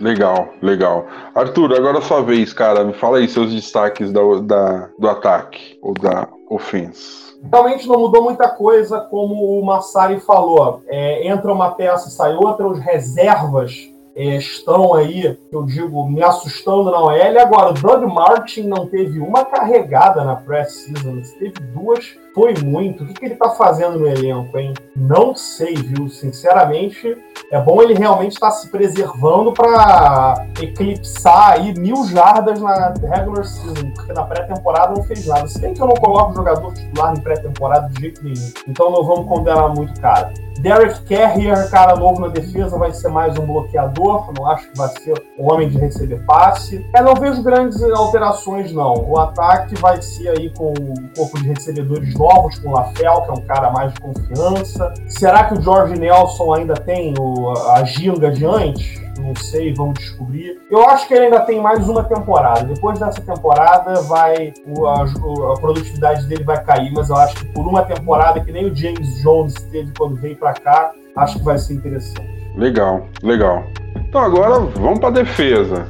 [0.00, 1.06] Legal, legal.
[1.34, 2.82] Arthur, agora é sua vez, cara.
[2.82, 7.34] Me fala aí seus destaques da, da, do ataque ou da ofensa.
[7.52, 10.82] Realmente não mudou muita coisa, como o Massari falou.
[10.88, 16.90] É, entra uma peça, sai outra, os reservas é, estão aí, eu digo, me assustando
[16.90, 17.40] na OL.
[17.40, 23.04] Agora, o Doug Martin não teve uma carregada na pré-season, teve duas foi muito.
[23.04, 24.74] O que, que ele tá fazendo no elenco, hein?
[24.96, 26.08] Não sei, viu?
[26.08, 27.16] Sinceramente,
[27.50, 33.44] é bom ele realmente estar tá se preservando para eclipsar aí mil jardas na regular
[33.44, 35.48] season, porque na pré-temporada não fez nada.
[35.48, 38.52] Se bem que eu não coloco jogador titular em pré-temporada de jeito nenhum.
[38.68, 40.32] Então não vamos condenar muito cara.
[40.60, 44.30] Derek Carrier, cara novo na defesa, vai ser mais um bloqueador.
[44.36, 46.86] Não acho que vai ser o homem de receber passe.
[46.94, 48.94] É, não vejo grandes alterações, não.
[49.08, 53.30] O ataque vai ser aí com o corpo de recebedores novos com o Lafel, que
[53.30, 54.92] é um cara mais de confiança.
[55.08, 59.00] Será que o George Nelson ainda tem o, a ginga de antes?
[59.18, 60.58] Não sei, vamos descobrir.
[60.70, 62.64] Eu acho que ele ainda tem mais uma temporada.
[62.64, 67.46] Depois dessa temporada, vai o, a, a, produtividade dele vai cair, mas eu acho que
[67.46, 71.44] por uma temporada, que nem o James Jones teve quando veio para cá, acho que
[71.44, 72.28] vai ser interessante.
[72.56, 73.64] Legal, legal.
[73.96, 75.86] Então agora vamos para defesa.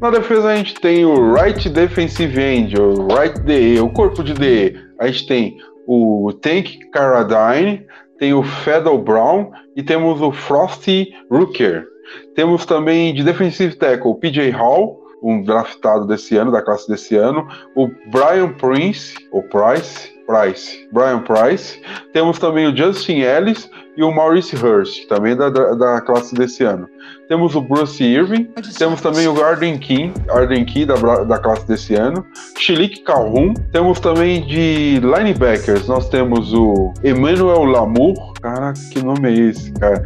[0.00, 4.32] Na defesa a gente tem o right defensive end, o right DE, o corpo de
[4.32, 4.90] DE.
[4.98, 7.86] A gente tem o Tank Carradine,
[8.18, 11.86] tem o Fedel Brown e temos o Frosty Rooker.
[12.34, 17.16] Temos também de defensive tackle o PJ Hall, um draftado desse ano, da classe desse
[17.16, 21.82] ano, o Brian Prince, ou Price, Price, Brian Price.
[22.12, 26.62] Temos também o Justin Ellis e o Maurice Hurst, também da, da, da, classe desse
[26.62, 26.88] ano.
[27.28, 28.44] Temos o Bruce Irving,
[28.78, 32.24] temos também o Arden King, Arden Key da, da classe desse ano,
[32.56, 39.48] Chilik Calhoun, temos também de linebackers, nós temos o Emmanuel Lamour, caraca, que nome é
[39.48, 40.02] esse, cara?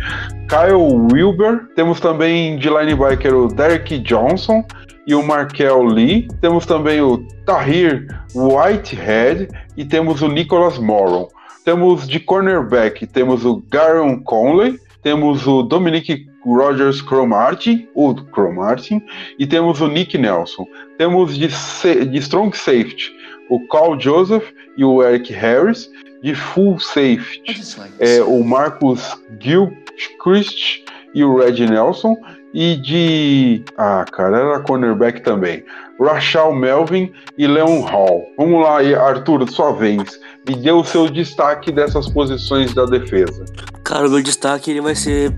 [0.48, 4.64] Kyle Wilber, temos também de linebacker o Derek Johnson,
[5.06, 6.28] e o Markel Lee.
[6.40, 11.30] Temos também o Tahir Whitehead e temos o Nicholas Morrow.
[11.64, 19.02] Temos de cornerback, temos o Garon Conley, temos o Dominic Rogers Cromartin, o Cromartin,
[19.38, 20.66] e temos o Nick Nelson.
[20.98, 23.12] Temos de, de strong safety
[23.48, 25.90] o Carl Joseph e o Eric Harris.
[26.22, 27.60] De full safety,
[27.98, 30.82] é, o Marcus Gilchrist
[31.14, 32.16] e o Red Nelson.
[32.54, 33.64] E de.
[33.76, 35.64] Ah, cara, era cornerback também.
[36.00, 38.22] Rachel Melvin e Leon Hall.
[38.38, 40.20] Vamos lá, Arthur, sua vez.
[40.48, 43.44] Me dê o seu destaque dessas posições da defesa.
[43.82, 45.34] Cara, o meu destaque ele vai ser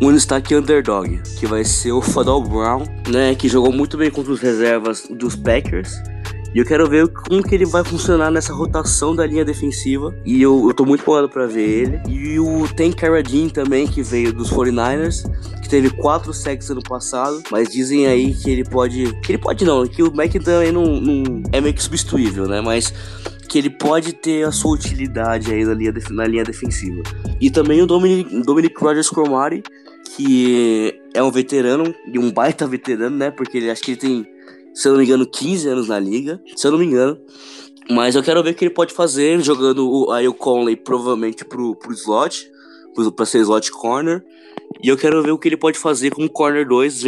[0.00, 4.32] um destaque underdog, que vai ser o Fadol Brown, né, que jogou muito bem contra
[4.32, 5.96] os reservas dos Packers
[6.54, 10.14] e eu quero ver como que ele vai funcionar nessa rotação da linha defensiva.
[10.24, 12.00] E eu, eu tô muito empolgado pra ver ele.
[12.08, 15.24] E o Tank Carradine também, que veio dos 49ers,
[15.62, 17.42] que teve quatro sacks ano passado.
[17.50, 19.14] Mas dizem aí que ele pode.
[19.20, 20.30] Que ele pode não, que o Mac
[20.72, 22.60] não, não é meio que substituível, né?
[22.60, 22.92] Mas
[23.48, 27.02] que ele pode ter a sua utilidade aí na linha, na linha defensiva.
[27.40, 29.62] E também o Dominic, Dominic Rogers Cromari,
[30.16, 33.30] que é um veterano, e um baita veterano, né?
[33.30, 34.31] Porque ele acho que ele tem
[34.74, 37.18] se eu não me engano, 15 anos na liga, se eu não me engano.
[37.90, 41.44] Mas eu quero ver o que ele pode fazer jogando o, aí o Conley provavelmente
[41.44, 42.50] pro, pro slot,
[43.16, 44.24] para ser slot corner.
[44.80, 47.02] E eu quero ver o que ele pode fazer como corner 2,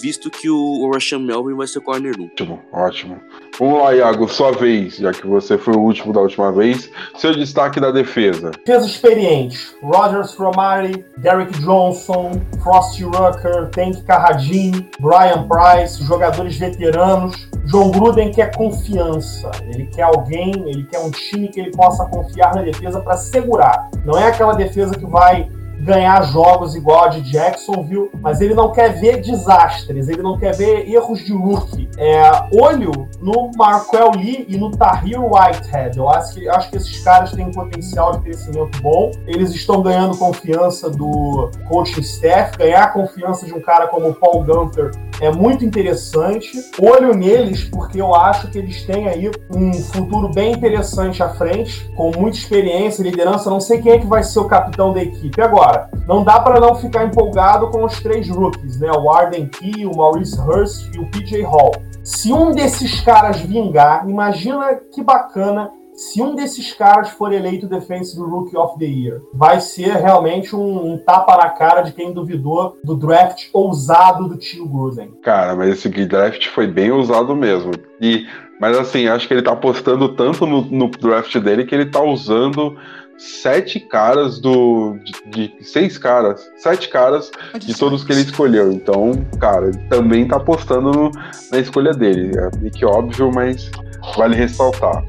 [0.00, 2.24] visto que o Russian Melvin vai ser corner 1.
[2.24, 3.20] Ótimo, ótimo.
[3.58, 6.90] Vamos lá, Iago, sua vez, já que você foi o último da última vez.
[7.16, 8.52] Seu destaque da defesa.
[8.52, 9.58] Defesa experiente.
[9.82, 17.48] Rogers Romari, Derek Johnson, Frosty Rucker, Tank Carradine, Brian Price, jogadores veteranos.
[17.66, 19.50] John Gruden quer confiança.
[19.68, 23.90] Ele quer alguém, ele quer um time que ele possa confiar na defesa para segurar.
[24.04, 25.48] Não é aquela defesa que vai
[25.80, 30.54] ganhar jogos igual a de Jacksonville, mas ele não quer ver desastres, ele não quer
[30.54, 31.88] ver erros de rookie.
[31.96, 35.98] É, olho no Marquel Lee e no Tahir Whitehead.
[35.98, 39.10] Eu acho que, acho que esses caras têm um potencial de crescimento bom.
[39.26, 44.44] Eles estão ganhando confiança do coaching staff, ganhar confiança de um cara como o Paul
[44.44, 46.50] Gunther é muito interessante.
[46.80, 51.88] Olho neles, porque eu acho que eles têm aí um futuro bem interessante à frente,
[51.94, 53.50] com muita experiência, liderança.
[53.50, 55.90] Não sei quem é que vai ser o capitão da equipe agora.
[56.06, 58.90] Não dá para não ficar empolgado com os três rookies, né?
[58.90, 61.72] O Arden Key, o Maurice Hurst e o PJ Hall.
[62.02, 68.22] Se um desses caras vingar, imagina que bacana se um desses caras for eleito Defensive
[68.22, 72.78] Rookie of the Year, vai ser realmente um, um, tapa na cara de quem duvidou
[72.82, 75.12] do draft ousado do tio Gruden.
[75.22, 77.72] Cara, mas esse draft foi bem ousado mesmo.
[78.00, 78.26] E,
[78.58, 82.02] mas assim, acho que ele tá apostando tanto no, no draft dele que ele tá
[82.02, 82.78] usando
[83.18, 84.96] sete caras do.
[85.26, 86.50] De, de, seis caras.
[86.56, 88.72] Sete caras de todos que ele escolheu.
[88.72, 91.10] Então, cara, ele também tá apostando no,
[91.52, 92.32] na escolha dele.
[92.64, 93.70] É que óbvio, mas
[94.16, 95.04] vale ressaltar.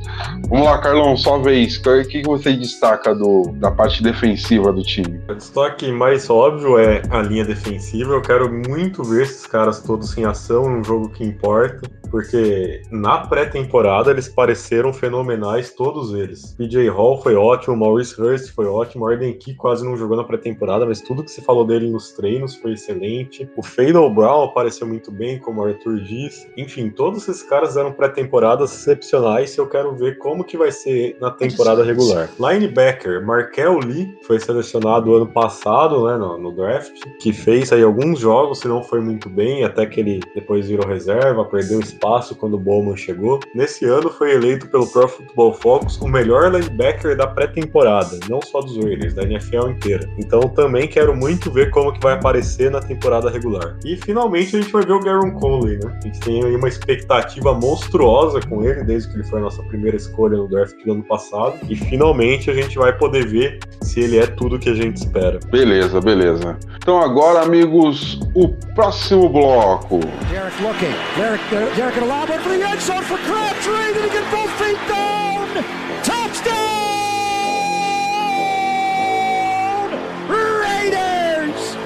[0.49, 1.77] Vamos lá, Carlão, só vez.
[1.77, 5.21] O que você destaca do, da parte defensiva do time?
[5.29, 8.13] O destaque mais óbvio é a linha defensiva.
[8.13, 13.19] Eu quero muito ver esses caras todos em ação num jogo que importa porque na
[13.19, 16.53] pré-temporada eles pareceram fenomenais, todos eles.
[16.57, 20.85] PJ Hall foi ótimo, Maurice Hurst foi ótimo, Arden Key quase não jogou na pré-temporada,
[20.85, 23.49] mas tudo que se falou dele nos treinos foi excelente.
[23.55, 26.51] O Fadel Brown apareceu muito bem, como o Arthur disse.
[26.57, 31.31] Enfim, todos esses caras eram pré-temporadas excepcionais eu quero ver como que vai ser na
[31.31, 32.29] temporada regular.
[32.39, 38.19] Linebacker, Markel Lee foi selecionado ano passado, né, no, no draft, que fez aí alguns
[38.19, 42.35] jogos, se não foi muito bem, até que ele depois virou reserva, perdeu espaço espaço
[42.35, 43.39] quando o Bowman chegou.
[43.53, 48.61] Nesse ano foi eleito pelo Pro Football Focus o melhor linebacker da pré-temporada, não só
[48.61, 50.09] dos Raiders, da NFL inteira.
[50.17, 53.77] Então também quero muito ver como que vai aparecer na temporada regular.
[53.85, 55.99] E finalmente a gente vai ver o Garon Conley, né?
[56.01, 59.61] A gente tem aí uma expectativa monstruosa com ele, desde que ele foi a nossa
[59.63, 61.59] primeira escolha no draft do ano passado.
[61.69, 65.39] E finalmente a gente vai poder ver se ele é tudo que a gente espera.
[65.49, 66.57] Beleza, beleza.
[66.77, 69.99] Então agora, amigos, o próximo bloco.
[70.29, 70.93] Derek looking.
[71.17, 73.93] Derek, Derek to lob it for the end zone for Crabtree.
[73.93, 75.20] Did he get both feet down?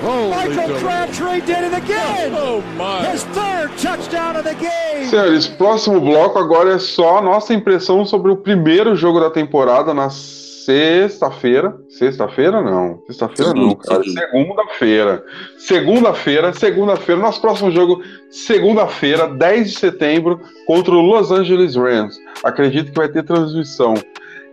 [0.06, 2.32] Michael Crabtree did it again!
[2.36, 3.08] Oh, my.
[3.08, 5.10] His third touchdown of the game!
[5.10, 9.94] Senhores, próximo bloco agora é só a nossa impressão sobre o primeiro jogo da temporada
[9.94, 11.78] nas sexta-feira.
[11.90, 13.02] Sexta-feira não.
[13.06, 14.04] Sexta-feira não, cara.
[14.04, 15.24] Segunda-feira.
[15.58, 17.22] Segunda-feira, segunda-feira.
[17.22, 22.18] Nosso próximo jogo, segunda-feira, 10 de setembro, contra o Los Angeles Rams.
[22.44, 23.94] Acredito que vai ter transmissão.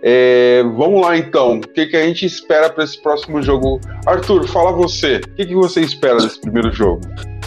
[0.03, 1.59] É, vamos lá então.
[1.59, 3.81] O que, que a gente espera para esse próximo jogo?
[4.05, 5.19] Arthur, fala você.
[5.19, 7.03] O que, que você espera desse primeiro jogo?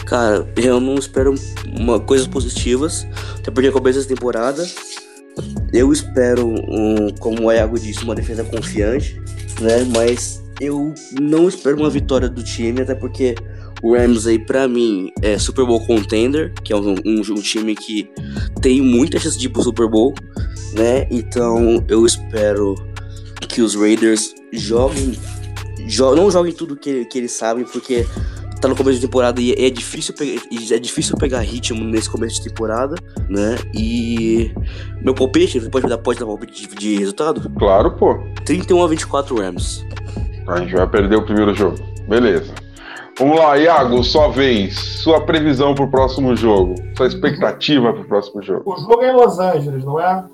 [0.06, 1.34] Cara, eu não espero
[1.78, 3.06] uma, coisas positivas,
[3.38, 4.64] até porque começo da temporada.
[5.72, 9.20] Eu espero, um, como o Iago disse, uma defesa confiante,
[9.60, 9.84] né?
[9.94, 13.34] Mas eu não espero uma vitória do time, até porque
[13.82, 17.74] o Rams aí, pra mim, é Super Bowl contender, que é um, um, um time
[17.74, 18.10] que
[18.60, 20.14] tem muita chance de ir pro Super Bowl,
[20.74, 21.06] né?
[21.10, 22.74] Então eu espero
[23.48, 25.12] que os Raiders joguem.
[25.88, 28.06] Jo não joguem tudo que, que eles sabem, porque
[28.60, 32.36] tá no começo de temporada e é difícil, pegar, é difícil pegar ritmo nesse começo
[32.36, 32.96] de temporada,
[33.28, 33.56] né?
[33.74, 34.50] E
[35.02, 37.48] meu palpite, você pode me dar, pode dar palpite de, de resultado?
[37.58, 38.18] Claro, pô.
[38.44, 39.86] 31 a 24 Rams.
[40.48, 41.78] A gente vai perder o primeiro jogo.
[42.08, 42.65] Beleza.
[43.18, 44.78] Vamos lá, Iago, sua vez.
[45.02, 46.74] Sua previsão pro próximo jogo.
[46.94, 48.70] Sua expectativa pro próximo jogo.
[48.70, 50.24] O jogo é em Los Angeles, não é?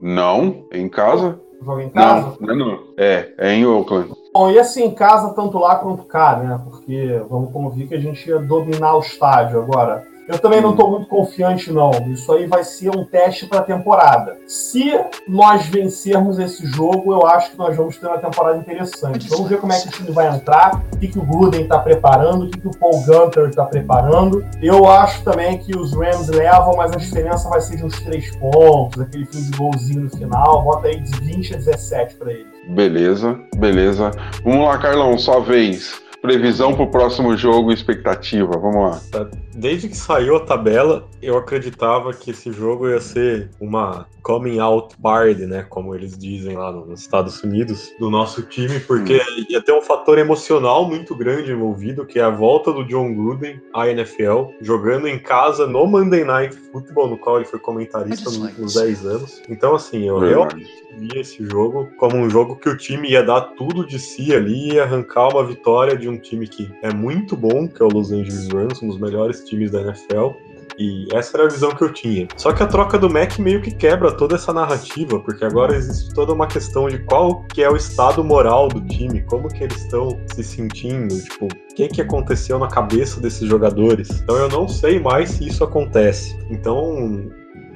[0.00, 1.38] Não, é em casa?
[1.60, 2.36] O jogo é em casa?
[2.40, 2.78] Não, não é não.
[2.96, 4.10] É, é em Oakland.
[4.32, 6.58] Bom, e assim, em casa, tanto lá quanto cá, né?
[6.64, 10.06] Porque vamos convir que a gente ia dominar o estádio agora.
[10.32, 11.90] Eu também não estou muito confiante, não.
[12.10, 14.38] Isso aí vai ser um teste para a temporada.
[14.46, 19.28] Se nós vencermos esse jogo, eu acho que nós vamos ter uma temporada interessante.
[19.28, 21.78] Vamos ver como é que o time vai entrar, o que, que o Gruden está
[21.78, 24.42] preparando, o que, que o Paul Gunter está preparando.
[24.62, 28.34] Eu acho também que os Rams levam, mas a diferença vai ser de uns três
[28.36, 30.62] pontos, aquele fim de golzinho no final.
[30.62, 32.46] Bota aí de 20 a 17 para eles.
[32.68, 34.12] Beleza, beleza.
[34.42, 36.00] Vamos lá, Carlão, sua vez.
[36.22, 39.28] Previsão para o próximo jogo e expectativa, vamos lá.
[39.54, 44.96] Desde que saiu a tabela, eu acreditava que esse jogo ia ser uma coming out
[45.02, 45.66] party, né?
[45.68, 49.44] Como eles dizem lá nos Estados Unidos, do nosso time, porque hum.
[49.48, 53.60] ia ter um fator emocional muito grande envolvido, que é a volta do John Gruden
[53.74, 58.38] à NFL, jogando em casa no Monday Night Football, no qual ele foi comentarista nos
[58.38, 59.42] últimos 10 anos.
[59.48, 63.40] Então, assim, eu realmente via esse jogo como um jogo que o time ia dar
[63.40, 67.66] tudo de si ali e arrancar uma vitória de um time que é muito bom,
[67.66, 70.30] que é o Los Angeles Rams, um dos melhores times da NFL.
[70.78, 72.26] E essa era a visão que eu tinha.
[72.36, 76.12] Só que a troca do Mac meio que quebra toda essa narrativa, porque agora existe
[76.14, 79.76] toda uma questão de qual que é o estado moral do time, como que eles
[79.76, 84.08] estão se sentindo, tipo, o que que aconteceu na cabeça desses jogadores.
[84.22, 86.36] Então eu não sei mais se isso acontece.
[86.50, 87.30] Então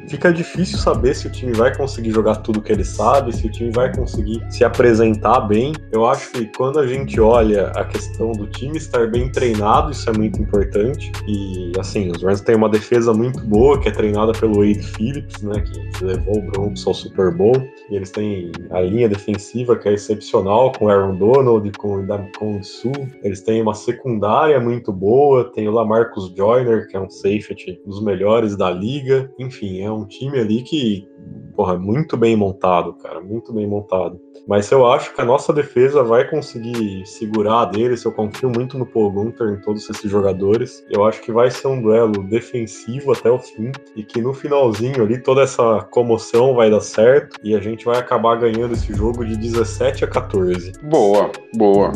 [0.09, 3.51] fica difícil saber se o time vai conseguir jogar tudo que ele sabe, se o
[3.51, 5.73] time vai conseguir se apresentar bem.
[5.93, 10.09] Eu acho que quando a gente olha a questão do time estar bem treinado, isso
[10.09, 11.13] é muito importante.
[11.27, 15.43] E assim, os Rams têm uma defesa muito boa, que é treinada pelo Wade Phillips,
[15.43, 17.57] né, que levou o Broncos ao Super Bowl.
[17.91, 21.97] E eles têm a linha defensiva que é excepcional, com Aaron Donald, com
[22.39, 22.93] com Su.
[23.23, 28.03] Eles têm uma secundária muito boa, tem o Lamarcus Joyner, que é um safety dos
[28.03, 29.31] melhores da liga.
[29.39, 31.09] Enfim, é um time ali que,
[31.55, 34.21] porra, muito bem montado, cara, muito bem montado.
[34.47, 38.05] Mas eu acho que a nossa defesa vai conseguir segurar a deles.
[38.05, 40.85] Eu confio muito no Paul Gunter, em todos esses jogadores.
[40.89, 45.03] Eu acho que vai ser um duelo defensivo até o fim e que no finalzinho
[45.03, 49.25] ali toda essa comoção vai dar certo e a gente vai acabar ganhando esse jogo
[49.25, 50.73] de 17 a 14.
[50.85, 51.91] Boa, boa.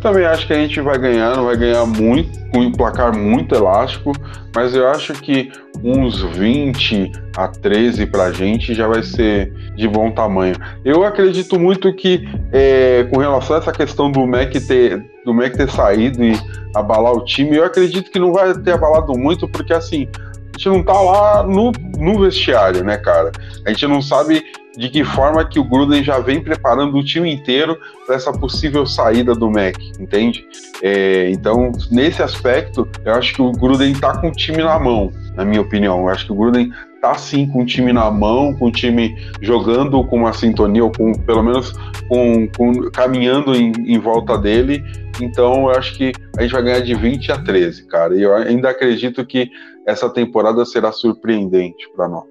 [0.00, 3.54] Também acho que a gente vai ganhar, não vai ganhar muito, com um placar muito
[3.54, 4.12] elástico,
[4.56, 5.52] mas eu acho que
[5.84, 10.56] uns 20 a 13 para a gente já vai ser de bom tamanho.
[10.82, 15.54] Eu acredito muito que é, com relação a essa questão do Mac ter do Mac
[15.54, 16.32] ter saído e
[16.74, 20.68] abalar o time, eu acredito que não vai ter abalado muito, porque assim, a gente
[20.70, 23.32] não tá lá no, no vestiário, né, cara?
[23.66, 24.42] A gente não sabe
[24.76, 28.86] de que forma que o Gruden já vem preparando o time inteiro para essa possível
[28.86, 30.46] saída do Mac, entende?
[30.82, 35.10] É, então, nesse aspecto, eu acho que o Gruden tá com o time na mão,
[35.34, 36.00] na minha opinião.
[36.00, 36.70] Eu acho que o Gruden
[37.00, 40.92] tá sim com o time na mão, com o time jogando com uma sintonia, ou
[40.92, 41.72] com pelo menos
[42.08, 44.82] com, com caminhando em, em, volta dele.
[45.20, 48.14] Então eu acho que a gente vai ganhar de 20 a 13, cara.
[48.16, 49.50] E eu ainda acredito que
[49.86, 52.26] essa temporada será surpreendente para nós.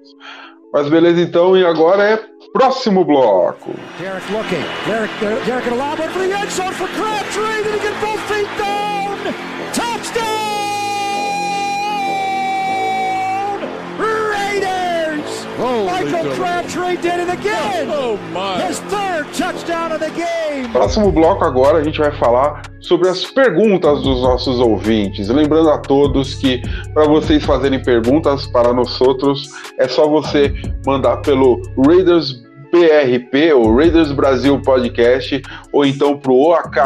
[0.72, 2.20] Mas beleza então, e agora é
[2.56, 3.74] próximo bloco.
[3.98, 4.64] Derek looking.
[4.86, 7.62] Derek, Derek, Derek for the end zone for Crabtree.
[7.64, 9.34] Did he get both feet down?
[9.74, 10.46] Touchdown!
[15.58, 17.88] Michael Crabtree did it again.
[17.90, 18.60] Oh, my.
[18.66, 20.68] His third touchdown of the game.
[20.70, 25.28] Próximo bloco agora a gente vai falar sobre as perguntas dos nossos ouvintes.
[25.28, 30.54] Lembrando a todos que para vocês fazerem perguntas para nós outros é só você
[30.86, 35.42] mandar pelo Raiders BRP, ou Raiders Brasil Podcast,
[35.72, 36.76] ou então pro OAK,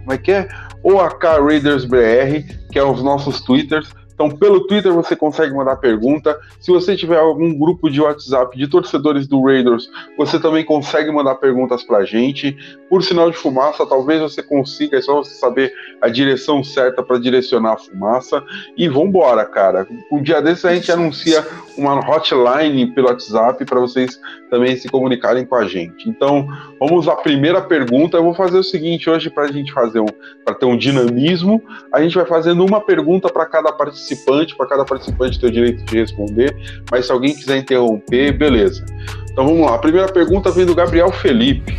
[0.00, 0.48] como é que é?
[0.82, 3.92] OAK Raiders BR, que é os nossos twitters
[4.22, 6.38] Então, pelo Twitter você consegue mandar pergunta.
[6.60, 11.34] Se você tiver algum grupo de WhatsApp de torcedores do Raiders, você também consegue mandar
[11.36, 12.56] perguntas pra gente.
[12.88, 17.18] Por sinal de fumaça, talvez você consiga, é só você saber a direção certa para
[17.18, 18.44] direcionar a fumaça.
[18.76, 19.88] E vambora, cara.
[20.12, 21.44] Um dia desses a gente anuncia
[21.76, 24.20] uma hotline pelo WhatsApp para vocês
[24.50, 26.08] também se comunicarem com a gente.
[26.08, 26.46] Então,
[26.78, 28.18] vamos à primeira pergunta.
[28.18, 30.06] Eu vou fazer o seguinte hoje para a gente fazer um,
[30.44, 34.11] para ter um dinamismo, a gente vai fazendo uma pergunta para cada participante,
[34.56, 36.56] para cada participante ter o direito de responder.
[36.90, 38.84] Mas se alguém quiser interromper, beleza.
[39.30, 39.74] Então vamos lá.
[39.74, 41.78] A primeira pergunta vem do Gabriel Felipe.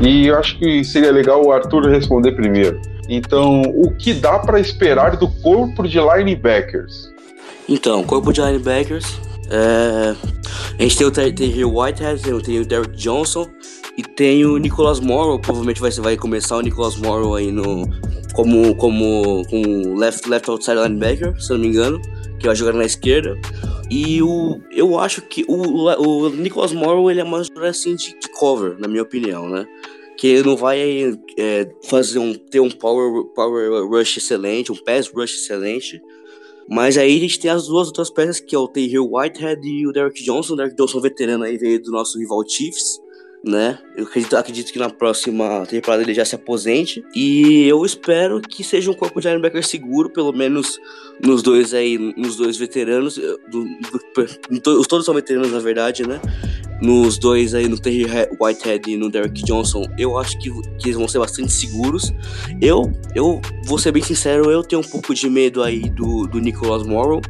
[0.00, 2.80] E eu acho que seria legal o Arthur responder primeiro.
[3.08, 7.12] Então, o que dá para esperar do corpo de linebackers?
[7.68, 9.18] Então, corpo de linebackers.
[9.50, 10.14] é,
[10.78, 13.48] a gente tem o Ter- Terry Whitehead, tem, tem o Derrick Johnson
[13.96, 15.38] e tem o Nicholas Morrow.
[15.38, 17.88] Provavelmente vai, vai começar o Nicholas Morrow aí no,
[18.38, 22.00] como, como com left, left outside linebacker, se eu não me engano,
[22.38, 23.36] que vai jogar na esquerda.
[23.90, 28.28] E o, eu acho que o, o, Nicholas Morrow ele é mais assim de, de
[28.30, 29.66] cover, na minha opinião, né?
[30.16, 35.08] Que ele não vai é, fazer um, ter um power, power rush excelente, um pass
[35.12, 36.00] rush excelente.
[36.70, 39.84] Mas aí a gente tem as duas outras peças, que é o Taylor Whitehead e
[39.84, 40.52] o Derrick Johnson.
[40.52, 43.00] O Derrick Johnson veterano aí veio do nosso rival Chiefs,
[43.44, 43.78] né?
[43.96, 47.02] Eu acredito, acredito que na próxima temporada ele já se aposente.
[47.14, 50.78] E eu espero que seja um corpo de linebacker seguro, pelo menos
[51.22, 53.16] nos dois aí, nos dois veteranos.
[53.18, 56.20] eh, do- do- to- os todos são veteranos, na verdade, né?
[56.82, 58.06] Nos dois aí, no Terry
[58.40, 62.12] Whitehead e no Derrick Johnson, eu acho que, que eles vão ser bastante seguros.
[62.60, 66.38] Eu, eu vou ser bem sincero, eu tenho um pouco de medo aí do, do
[66.40, 67.20] Nicholas Morrow,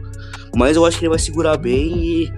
[0.55, 2.33] mas eu acho que ele vai segurar bem e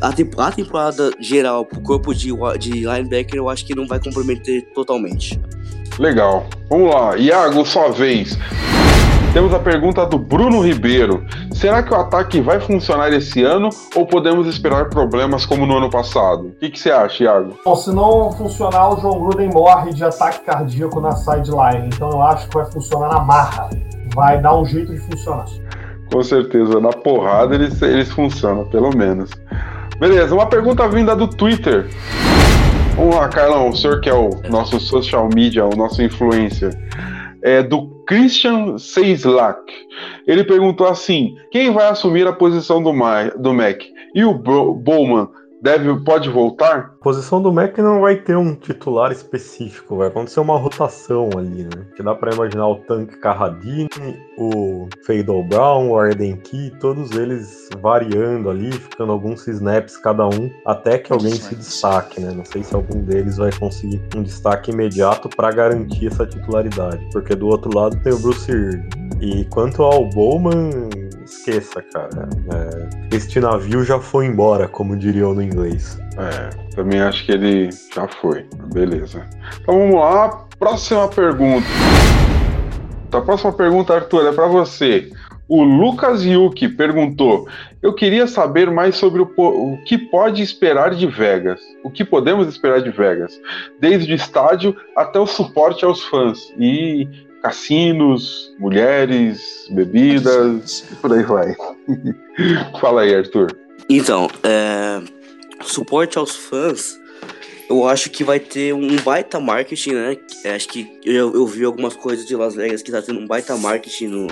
[0.00, 4.62] a, a temporada geral pro corpo de, de linebacker eu acho que não vai comprometer
[4.74, 5.40] totalmente.
[5.98, 6.46] Legal.
[6.68, 7.16] Vamos lá.
[7.16, 8.38] Iago, sua vez.
[9.32, 11.22] Temos a pergunta do Bruno Ribeiro.
[11.52, 15.90] Será que o ataque vai funcionar esse ano ou podemos esperar problemas como no ano
[15.90, 16.48] passado?
[16.48, 17.54] O que, que você acha, Iago?
[17.62, 21.88] Bom, se não funcionar, o John Gruden morre de ataque cardíaco na sideline.
[21.88, 23.68] Então eu acho que vai funcionar na marra.
[24.14, 25.44] Vai dar um jeito de funcionar.
[26.10, 29.30] Com certeza, na porrada eles, eles funcionam, pelo menos.
[29.98, 31.88] Beleza, uma pergunta vinda do Twitter.
[32.96, 36.76] Vamos lá, Carlão, o senhor que é o nosso social media, o nosso influencer.
[37.42, 39.60] É do Christian Seislak.
[40.26, 43.80] Ele perguntou assim: quem vai assumir a posição do, Ma do Mac?
[44.14, 45.28] E o Bowman
[45.66, 46.78] deve, pode voltar?
[46.78, 51.64] A posição do Mac não vai ter um titular específico, vai acontecer uma rotação ali,
[51.64, 51.86] né?
[51.96, 53.88] Que dá pra imaginar o Tank Carradine,
[54.38, 60.48] o Fadel Brown, o Arden Key, todos eles variando ali, ficando alguns snaps cada um,
[60.64, 62.30] até que alguém se destaque, né?
[62.30, 67.34] Não sei se algum deles vai conseguir um destaque imediato pra garantir essa titularidade, porque
[67.34, 68.88] do outro lado tem o Bruce Irving.
[69.20, 70.70] E quanto ao Bowman,
[71.26, 72.28] esqueça, cara.
[72.52, 75.98] É, este navio já foi embora, como diriam no inglês.
[76.16, 78.46] É, também acho que ele já foi.
[78.72, 79.24] Beleza.
[79.60, 80.46] Então vamos lá.
[80.58, 81.66] Próxima pergunta.
[83.12, 85.10] A próxima pergunta, Arthur, é para você.
[85.48, 87.48] O Lucas Yuki perguntou:
[87.80, 91.60] Eu queria saber mais sobre o, o que pode esperar de Vegas.
[91.84, 93.40] O que podemos esperar de Vegas?
[93.80, 96.52] Desde o estádio até o suporte aos fãs.
[96.58, 97.08] E
[97.46, 101.54] cassinos, mulheres, bebidas, por aí vai.
[102.80, 103.56] Fala aí, Arthur.
[103.88, 105.00] Então, é,
[105.62, 106.98] suporte aos fãs,
[107.70, 110.16] eu acho que vai ter um baita marketing, né?
[110.44, 113.26] É, Acho que eu, eu vi algumas coisas de Las Vegas que tá tendo um
[113.28, 114.26] baita marketing no,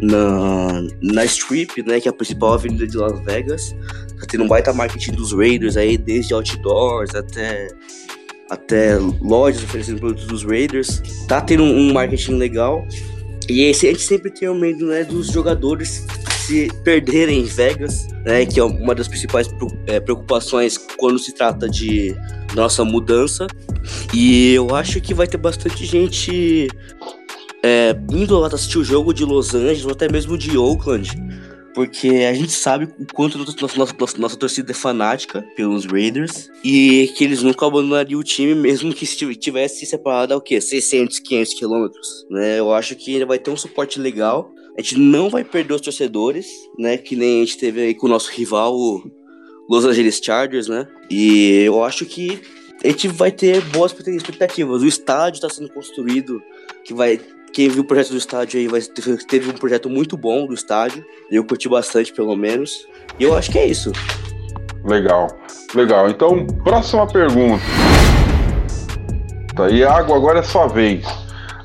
[0.00, 2.00] na, na Strip, né?
[2.00, 3.72] Que é a principal avenida de Las Vegas.
[4.18, 7.68] Tá tendo um baita marketing dos Raiders aí, desde outdoors até,
[8.50, 11.02] até lojas oferecendo produtos dos Raiders.
[11.28, 12.86] Tá tendo um marketing legal.
[13.48, 16.04] E esse, a gente sempre tem o medo né, dos jogadores
[16.46, 19.48] se perderem em Vegas, né, que é uma das principais
[19.86, 22.14] eh, preocupações quando se trata de
[22.54, 23.46] nossa mudança.
[24.14, 26.68] E eu acho que vai ter bastante gente
[27.64, 31.10] é, indo lá assistir o jogo de Los Angeles ou até mesmo de Oakland,
[31.76, 36.50] porque a gente sabe o quanto nossa, nossa, nossa, nossa torcida é fanática pelos Raiders
[36.64, 40.58] e que eles nunca abandonariam o time, mesmo que se tivesse separado a o quê?
[40.58, 42.58] 600, 500 quilômetros, né?
[42.58, 44.50] Eu acho que ainda vai ter um suporte legal.
[44.74, 46.46] A gente não vai perder os torcedores,
[46.78, 46.96] né?
[46.96, 49.02] Que nem a gente teve aí com o nosso rival, o
[49.68, 50.88] Los Angeles Chargers, né?
[51.10, 52.40] E eu acho que
[52.82, 54.80] a gente vai ter boas expectativas.
[54.80, 56.42] O estádio está sendo construído,
[56.82, 57.20] que vai.
[57.56, 61.02] Quem viu o projeto do estádio aí vai, teve um projeto muito bom do estádio.
[61.30, 62.86] Eu curti bastante, pelo menos.
[63.18, 63.92] E eu acho que é isso.
[64.84, 65.28] Legal,
[65.74, 66.10] legal.
[66.10, 67.62] Então, próxima pergunta.
[69.54, 71.06] Tá, Iago, agora é sua vez.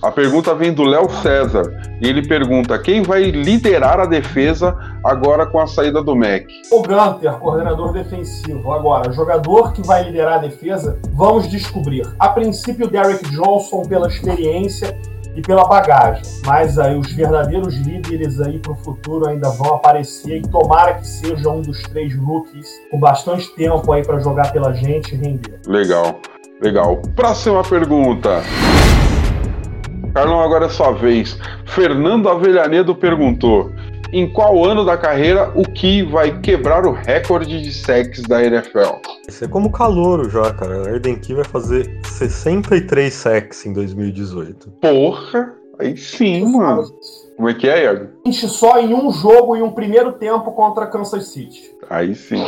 [0.02, 1.64] A pergunta vem do Léo César.
[2.02, 4.74] E ele pergunta: quem vai liderar a defesa
[5.04, 6.46] agora com a saída do Mac?
[6.72, 8.72] O Gunter, coordenador defensivo.
[8.72, 12.08] Agora, jogador que vai liderar a defesa, vamos descobrir.
[12.18, 14.98] A princípio, Derek Johnson, pela experiência
[15.36, 16.24] e pela bagagem.
[16.46, 21.08] Mas aí os verdadeiros líderes aí para o futuro ainda vão aparecer e tomara que
[21.08, 25.60] seja um dos três rookies com bastante tempo aí para jogar pela gente e render.
[25.68, 26.20] Legal,
[26.62, 27.02] legal.
[27.16, 28.42] Próxima pergunta.
[30.14, 31.38] Carlão, agora é sua vez.
[31.66, 33.72] Fernando Avelhanedo perguntou:
[34.12, 39.00] em qual ano da carreira o Ki vai quebrar o recorde de sacks da NFL?
[39.28, 40.88] Isso é como calouro já, cara.
[40.88, 44.70] A Erden Key vai fazer 63 sacks em 2018.
[44.82, 46.84] Porra, aí sim, mano.
[47.38, 48.10] Como é que é, Iago?
[48.32, 51.72] só em um jogo e um primeiro tempo contra Kansas City.
[51.90, 52.46] Aí sim.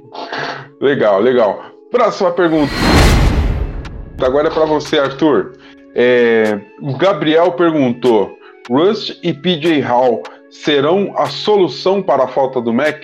[0.80, 1.58] legal, legal.
[1.90, 2.72] Próxima pergunta.
[4.22, 5.54] Agora é para você, Arthur.
[5.94, 8.36] É, o Gabriel perguntou:
[8.68, 10.22] Rust e PJ Hall
[10.52, 13.02] serão a solução para a falta do Mac?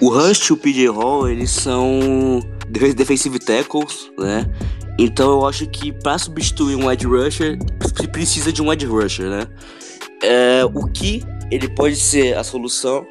[0.00, 4.46] O Rust e o PJ Hall, eles são defe- defensive tackles, né?
[4.98, 7.58] Então eu acho que pra substituir um edge rusher,
[7.94, 9.46] pre- precisa de um edge rusher, né?
[10.22, 13.06] É, o que ele pode ser a solução.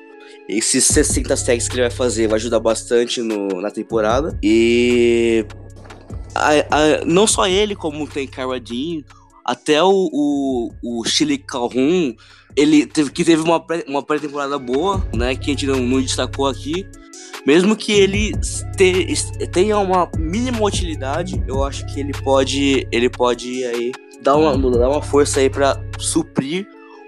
[0.50, 4.38] Esses 60 sacks que ele vai fazer vai ajudar bastante no- na temporada.
[4.42, 5.46] E
[6.34, 9.06] a- a- não só ele, como tem Carradine,
[9.44, 12.16] até o, o, o Chile Calhoun,
[12.58, 15.36] ele teve, que teve uma pré- uma pré-temporada boa, né?
[15.36, 16.86] Que a gente não, não destacou aqui.
[17.46, 18.34] Mesmo que ele
[18.76, 19.16] te-
[19.54, 23.92] tenha uma mínima utilidade, eu acho que ele pode, ele pode aí
[24.22, 26.68] dar uma, dar uma força aí pra suprir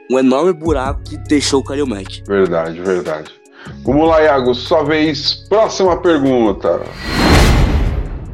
[0.10, 2.24] um enorme buraco que deixou o Kalil Mack.
[2.26, 3.32] Verdade, verdade.
[3.84, 5.45] Vamos lá, Iago, sua vez.
[5.50, 6.82] Próxima pergunta.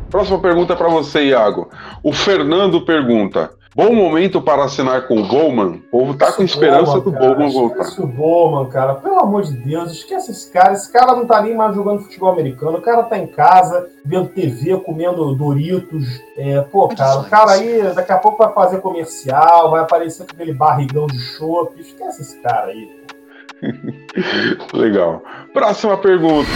[0.09, 1.69] Próxima pergunta é para você, Iago.
[2.03, 5.65] O Fernando pergunta: Bom momento para assinar com o Bowman?
[5.65, 7.81] O povo tá com esperança do cara, Bowman voltar.
[7.81, 8.93] Esquece o Bowman, cara.
[8.93, 10.71] Pelo amor de Deus, esquece esse cara.
[10.71, 12.77] Esse cara não tá nem mais jogando futebol americano.
[12.77, 16.07] O cara tá em casa, vendo TV, comendo Doritos.
[16.37, 20.31] É, pô, cara, o cara aí daqui a pouco vai fazer comercial, vai aparecer com
[20.31, 21.81] aquele barrigão de chope.
[21.81, 22.89] Esquece esse cara aí.
[24.73, 25.21] Legal.
[25.53, 26.47] Próxima pergunta.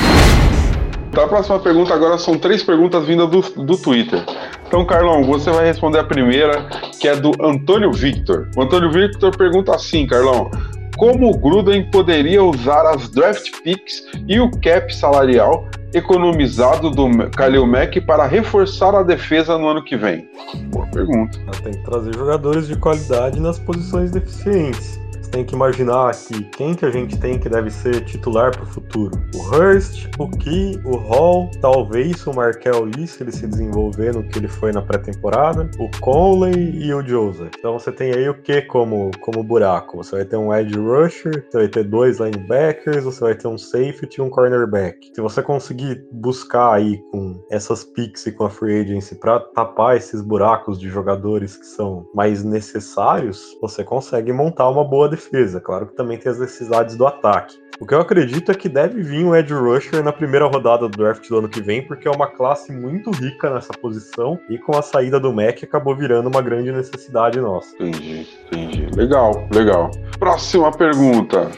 [1.11, 4.23] Tá, a próxima pergunta agora são três perguntas vindas do, do Twitter.
[4.69, 6.63] Então, Carlão, você vai responder a primeira,
[7.01, 8.51] que é do Antônio Victor.
[8.55, 10.51] O Antônio Victor pergunta assim, Carlão:
[10.95, 17.65] Como o Gruden poderia usar as draft picks e o cap salarial economizado do Kalil
[17.65, 20.29] Mack para reforçar a defesa no ano que vem?
[20.65, 21.39] Boa pergunta.
[21.63, 24.99] Tem que trazer jogadores de qualidade nas posições deficientes.
[25.31, 28.65] Tem que imaginar que quem que a gente tem que deve ser titular para o
[28.65, 29.11] futuro.
[29.35, 34.23] O Hurst, o Key, o Hall, talvez o Markel Lee, se ele se desenvolver no
[34.23, 37.51] que ele foi na pré-temporada, o Conley e o Joseph.
[37.57, 39.97] Então você tem aí o que como, como buraco?
[39.97, 43.57] Você vai ter um edge rusher, você vai ter dois linebackers, você vai ter um
[43.57, 45.11] safety e um cornerback.
[45.13, 49.95] Se você conseguir buscar aí com essas picks e com a free agency para tapar
[49.95, 55.18] esses buracos de jogadores que são mais necessários, você consegue montar uma boa defesa.
[55.59, 57.57] Claro que também tem as necessidades do ataque.
[57.79, 60.97] O que eu acredito é que deve vir um edge rusher na primeira rodada do
[60.97, 64.77] draft do ano que vem, porque é uma classe muito rica nessa posição e com
[64.77, 67.73] a saída do Mac acabou virando uma grande necessidade nossa.
[67.75, 68.87] Entendi, entendi.
[68.97, 69.91] Legal, legal.
[70.19, 71.49] Próxima pergunta.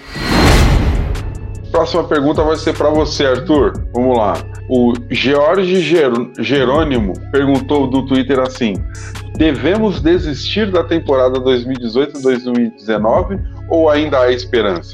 [1.72, 3.74] Próxima pergunta vai ser para você, Arthur.
[3.94, 4.34] Vamos lá.
[4.70, 5.82] O George
[6.38, 8.74] Jerônimo perguntou do Twitter assim:
[9.42, 14.94] Devemos desistir da temporada 2018-2019 ou ainda há esperança?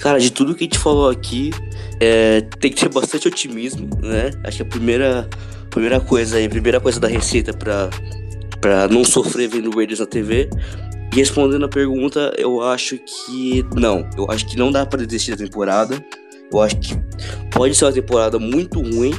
[0.00, 1.52] Cara, de tudo que a gente falou aqui,
[2.00, 4.32] é, tem que ter bastante otimismo, né?
[4.42, 5.28] Acho que a primeira,
[5.70, 7.88] primeira coisa aí, primeira coisa da receita pra,
[8.60, 10.50] pra não sofrer vendo Raiders na TV.
[11.12, 14.04] E respondendo a pergunta, eu acho que não.
[14.16, 16.04] Eu acho que não dá pra desistir da temporada.
[16.52, 16.98] Eu acho que
[17.52, 19.14] pode ser uma temporada muito ruim.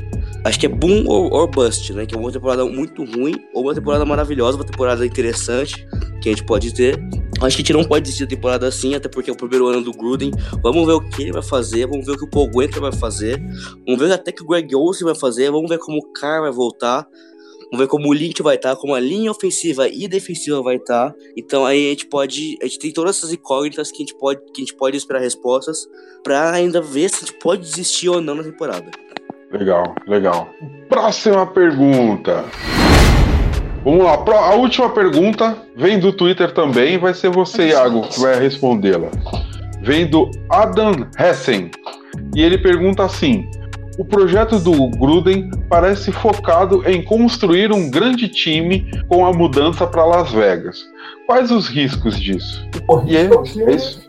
[0.46, 2.06] Acho que é boom or bust, né?
[2.06, 5.86] Que é uma temporada muito ruim ou uma temporada maravilhosa, uma temporada interessante
[6.22, 6.98] que a gente pode ter.
[7.42, 9.68] Acho que a gente não pode desistir da temporada assim, até porque é o primeiro
[9.68, 10.32] ano do Gruden.
[10.62, 12.92] Vamos ver o que ele vai fazer, vamos ver o que o Paul Guenther vai
[12.92, 13.42] fazer,
[13.86, 16.52] vamos ver até que o Greg Olsen vai fazer, vamos ver como o Carr vai
[16.52, 17.08] voltar,
[17.66, 21.14] vamos ver como o Lynch vai estar, como a linha ofensiva e defensiva vai estar.
[21.38, 24.42] Então aí a gente pode, a gente tem todas essas incógnitas que a gente pode,
[24.54, 25.88] que a gente pode esperar respostas
[26.24, 28.90] para ainda ver se a gente pode desistir ou não na temporada.
[29.52, 30.50] Legal, legal.
[30.88, 32.46] Próxima pergunta.
[33.84, 38.38] Vamos lá, a última pergunta vem do Twitter também, vai ser você, Iago, que vai
[38.40, 39.08] respondê-la.
[39.82, 41.72] Vem do Adam Hessen.
[42.36, 43.50] E ele pergunta assim:
[43.98, 50.06] o projeto do Gruden parece focado em construir um grande time com a mudança para
[50.06, 50.78] Las Vegas.
[51.26, 52.68] Quais os riscos disso?
[52.88, 54.02] O E risco, é- é isso.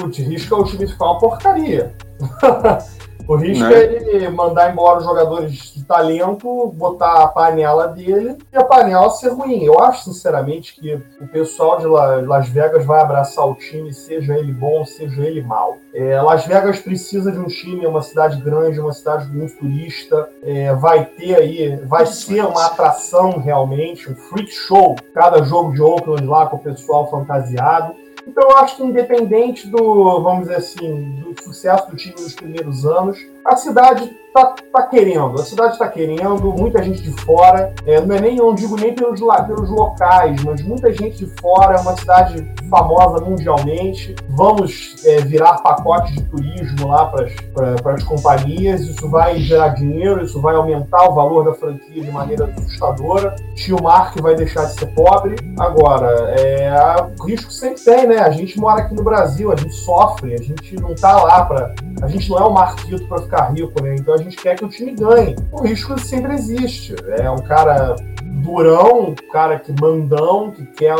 [0.00, 1.92] o risco é o time ficar uma porcaria.
[3.28, 3.74] o risco Né?
[3.74, 9.10] é ele mandar embora os jogadores de talento, botar a panela dele e a panela
[9.10, 9.64] ser ruim.
[9.64, 14.34] Eu acho, sinceramente, que o pessoal de La- Las Vegas vai abraçar o time, seja
[14.36, 15.76] ele bom, seja ele mal.
[15.94, 20.28] É, Las Vegas precisa de um time, é uma cidade grande, uma cidade muito turista.
[20.42, 24.94] É, vai ter aí, vai ser uma atração realmente, um freak show.
[25.14, 27.94] Cada jogo de Oakland lá com o pessoal fantasiado.
[28.26, 32.84] Então eu acho que independente do, vamos dizer assim, do sucesso do time nos primeiros
[32.84, 38.00] anos, a cidade tá, tá querendo, a cidade tá querendo, muita gente de fora, é,
[38.00, 41.80] não é nem, não digo nem pelos, pelos locais, mas muita gente de fora, é
[41.80, 49.08] uma cidade famosa mundialmente, vamos é, virar pacote de turismo lá para as companhias, isso
[49.08, 54.20] vai gerar dinheiro, isso vai aumentar o valor da franquia de maneira assustadora, tio Mark
[54.20, 56.70] vai deixar de ser pobre, agora, é,
[57.18, 60.42] o risco sempre tem, né, a gente mora aqui no Brasil, a gente sofre, a
[60.42, 63.94] gente não tá lá para a gente não é o Marquito para ficar rico, né?
[63.98, 65.36] Então a gente quer que o time ganhe.
[65.52, 66.94] O risco sempre existe.
[67.18, 67.94] É um cara
[68.42, 70.96] durão, um cara que mandão, que quer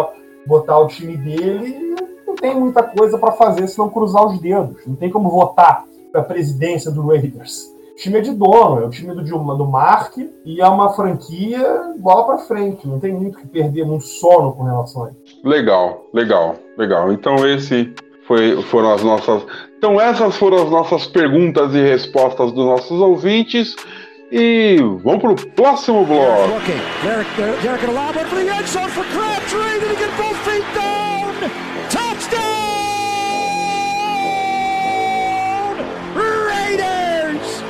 [0.46, 1.86] botar o time dele
[2.26, 4.86] não tem muita coisa para fazer senão cruzar os dedos.
[4.86, 7.74] Não tem como votar para a presidência do Raiders.
[7.92, 11.94] O time é de dono, é o time do, do Mark e é uma franquia
[11.98, 12.86] bola para frente.
[12.86, 15.40] Não tem muito que perder, muito sono com relação a isso.
[15.42, 17.10] Legal, legal, legal.
[17.10, 17.94] Então esse
[18.26, 19.46] foi, foram as nossas.
[19.86, 23.76] Então essas foram as nossas perguntas e respostas dos nossos ouvintes.
[24.32, 26.60] E vamos pro próximo bloco.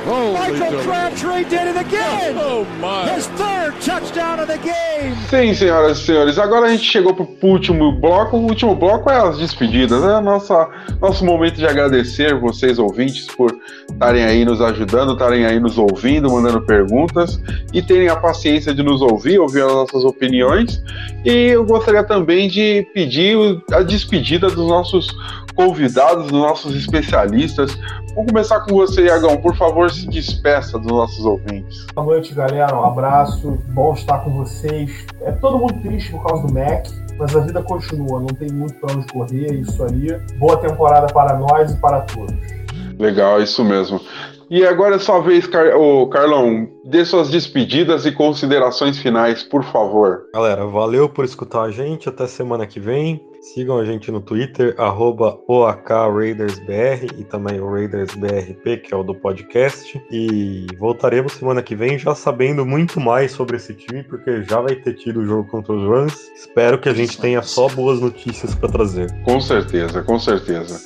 [0.07, 2.37] Michael Crabtree did it again!
[2.37, 3.09] Oh, my.
[3.09, 5.13] His third touchdown of the game!
[5.29, 8.37] Sim, senhoras e senhores, agora a gente chegou pro último bloco.
[8.37, 10.69] O último bloco é as despedidas, é a nossa,
[11.01, 13.56] nosso momento de agradecer vocês, ouvintes, por
[13.91, 17.41] estarem aí nos ajudando, estarem aí nos ouvindo, mandando perguntas
[17.73, 20.81] e terem a paciência de nos ouvir, ouvir as nossas opiniões.
[21.25, 23.37] E eu gostaria também de pedir
[23.71, 25.07] a despedida dos nossos
[25.55, 27.75] convidados, dos nossos especialistas.
[28.15, 29.37] Vamos começar com você, Iagão.
[29.37, 31.85] Por favor, se despeça dos nossos ouvintes.
[31.93, 32.75] Boa noite, galera.
[32.75, 33.57] Um abraço.
[33.69, 35.05] Bom estar com vocês.
[35.21, 36.87] É todo mundo triste por causa do Mac,
[37.17, 38.19] mas a vida continua.
[38.19, 39.53] Não tem muito para onde correr.
[39.55, 40.15] Isso aí.
[40.37, 42.56] Boa temporada para nós e para todos.
[42.97, 44.01] Legal, isso mesmo.
[44.49, 45.75] E agora é sua vez, Car...
[45.75, 46.69] Ô, Carlão.
[46.85, 50.23] Dê suas despedidas e considerações finais, por favor.
[50.33, 52.07] Galera, valeu por escutar a gente.
[52.07, 53.21] Até semana que vem.
[53.41, 59.15] Sigam a gente no Twitter, arroba OAKRaidersBR e também o RaidersBRP, que é o do
[59.15, 60.01] podcast.
[60.11, 64.75] E voltaremos semana que vem já sabendo muito mais sobre esse time, porque já vai
[64.75, 66.31] ter tido o jogo contra os Rams.
[66.35, 69.13] Espero que a gente tenha só boas notícias para trazer.
[69.23, 70.81] Com certeza, com certeza.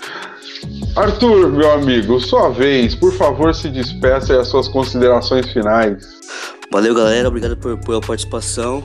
[0.95, 6.05] Arthur, meu amigo, sua vez, por favor, se despeça e as suas considerações finais.
[6.71, 7.27] Valeu, galera.
[7.27, 8.83] Obrigado por, pela participação.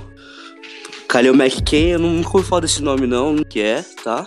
[1.09, 4.27] Kalil McKay, eu nunca ouvi falar desse nome, não, que é, tá?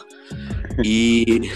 [0.84, 1.50] E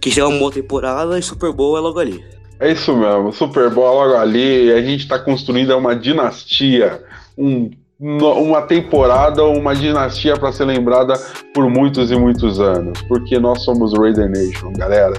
[0.00, 2.24] que já é uma boa temporada e Super Bowl é logo ali.
[2.58, 7.02] É isso mesmo, Super Bowl logo ali, a gente está construindo uma dinastia,
[7.36, 7.70] um-
[8.00, 11.14] uma temporada, uma dinastia para ser lembrada
[11.52, 15.14] por muitos e muitos anos, porque nós somos Raider Nation, galera.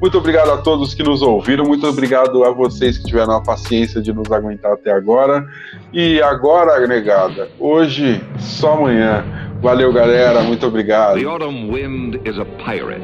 [0.00, 4.00] Muito obrigado a todos que nos ouviram, muito obrigado a vocês que tiveram a paciência
[4.00, 5.44] de nos aguentar até agora.
[5.92, 9.24] E agora, negada, hoje, só amanhã.
[9.60, 11.18] Valeu, galera, muito obrigado.
[11.18, 13.02] The autumn wind is a pirate,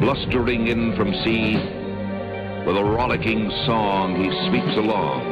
[0.00, 1.56] blustering in from sea.
[2.66, 5.31] With a rollicking song, he sweeps along,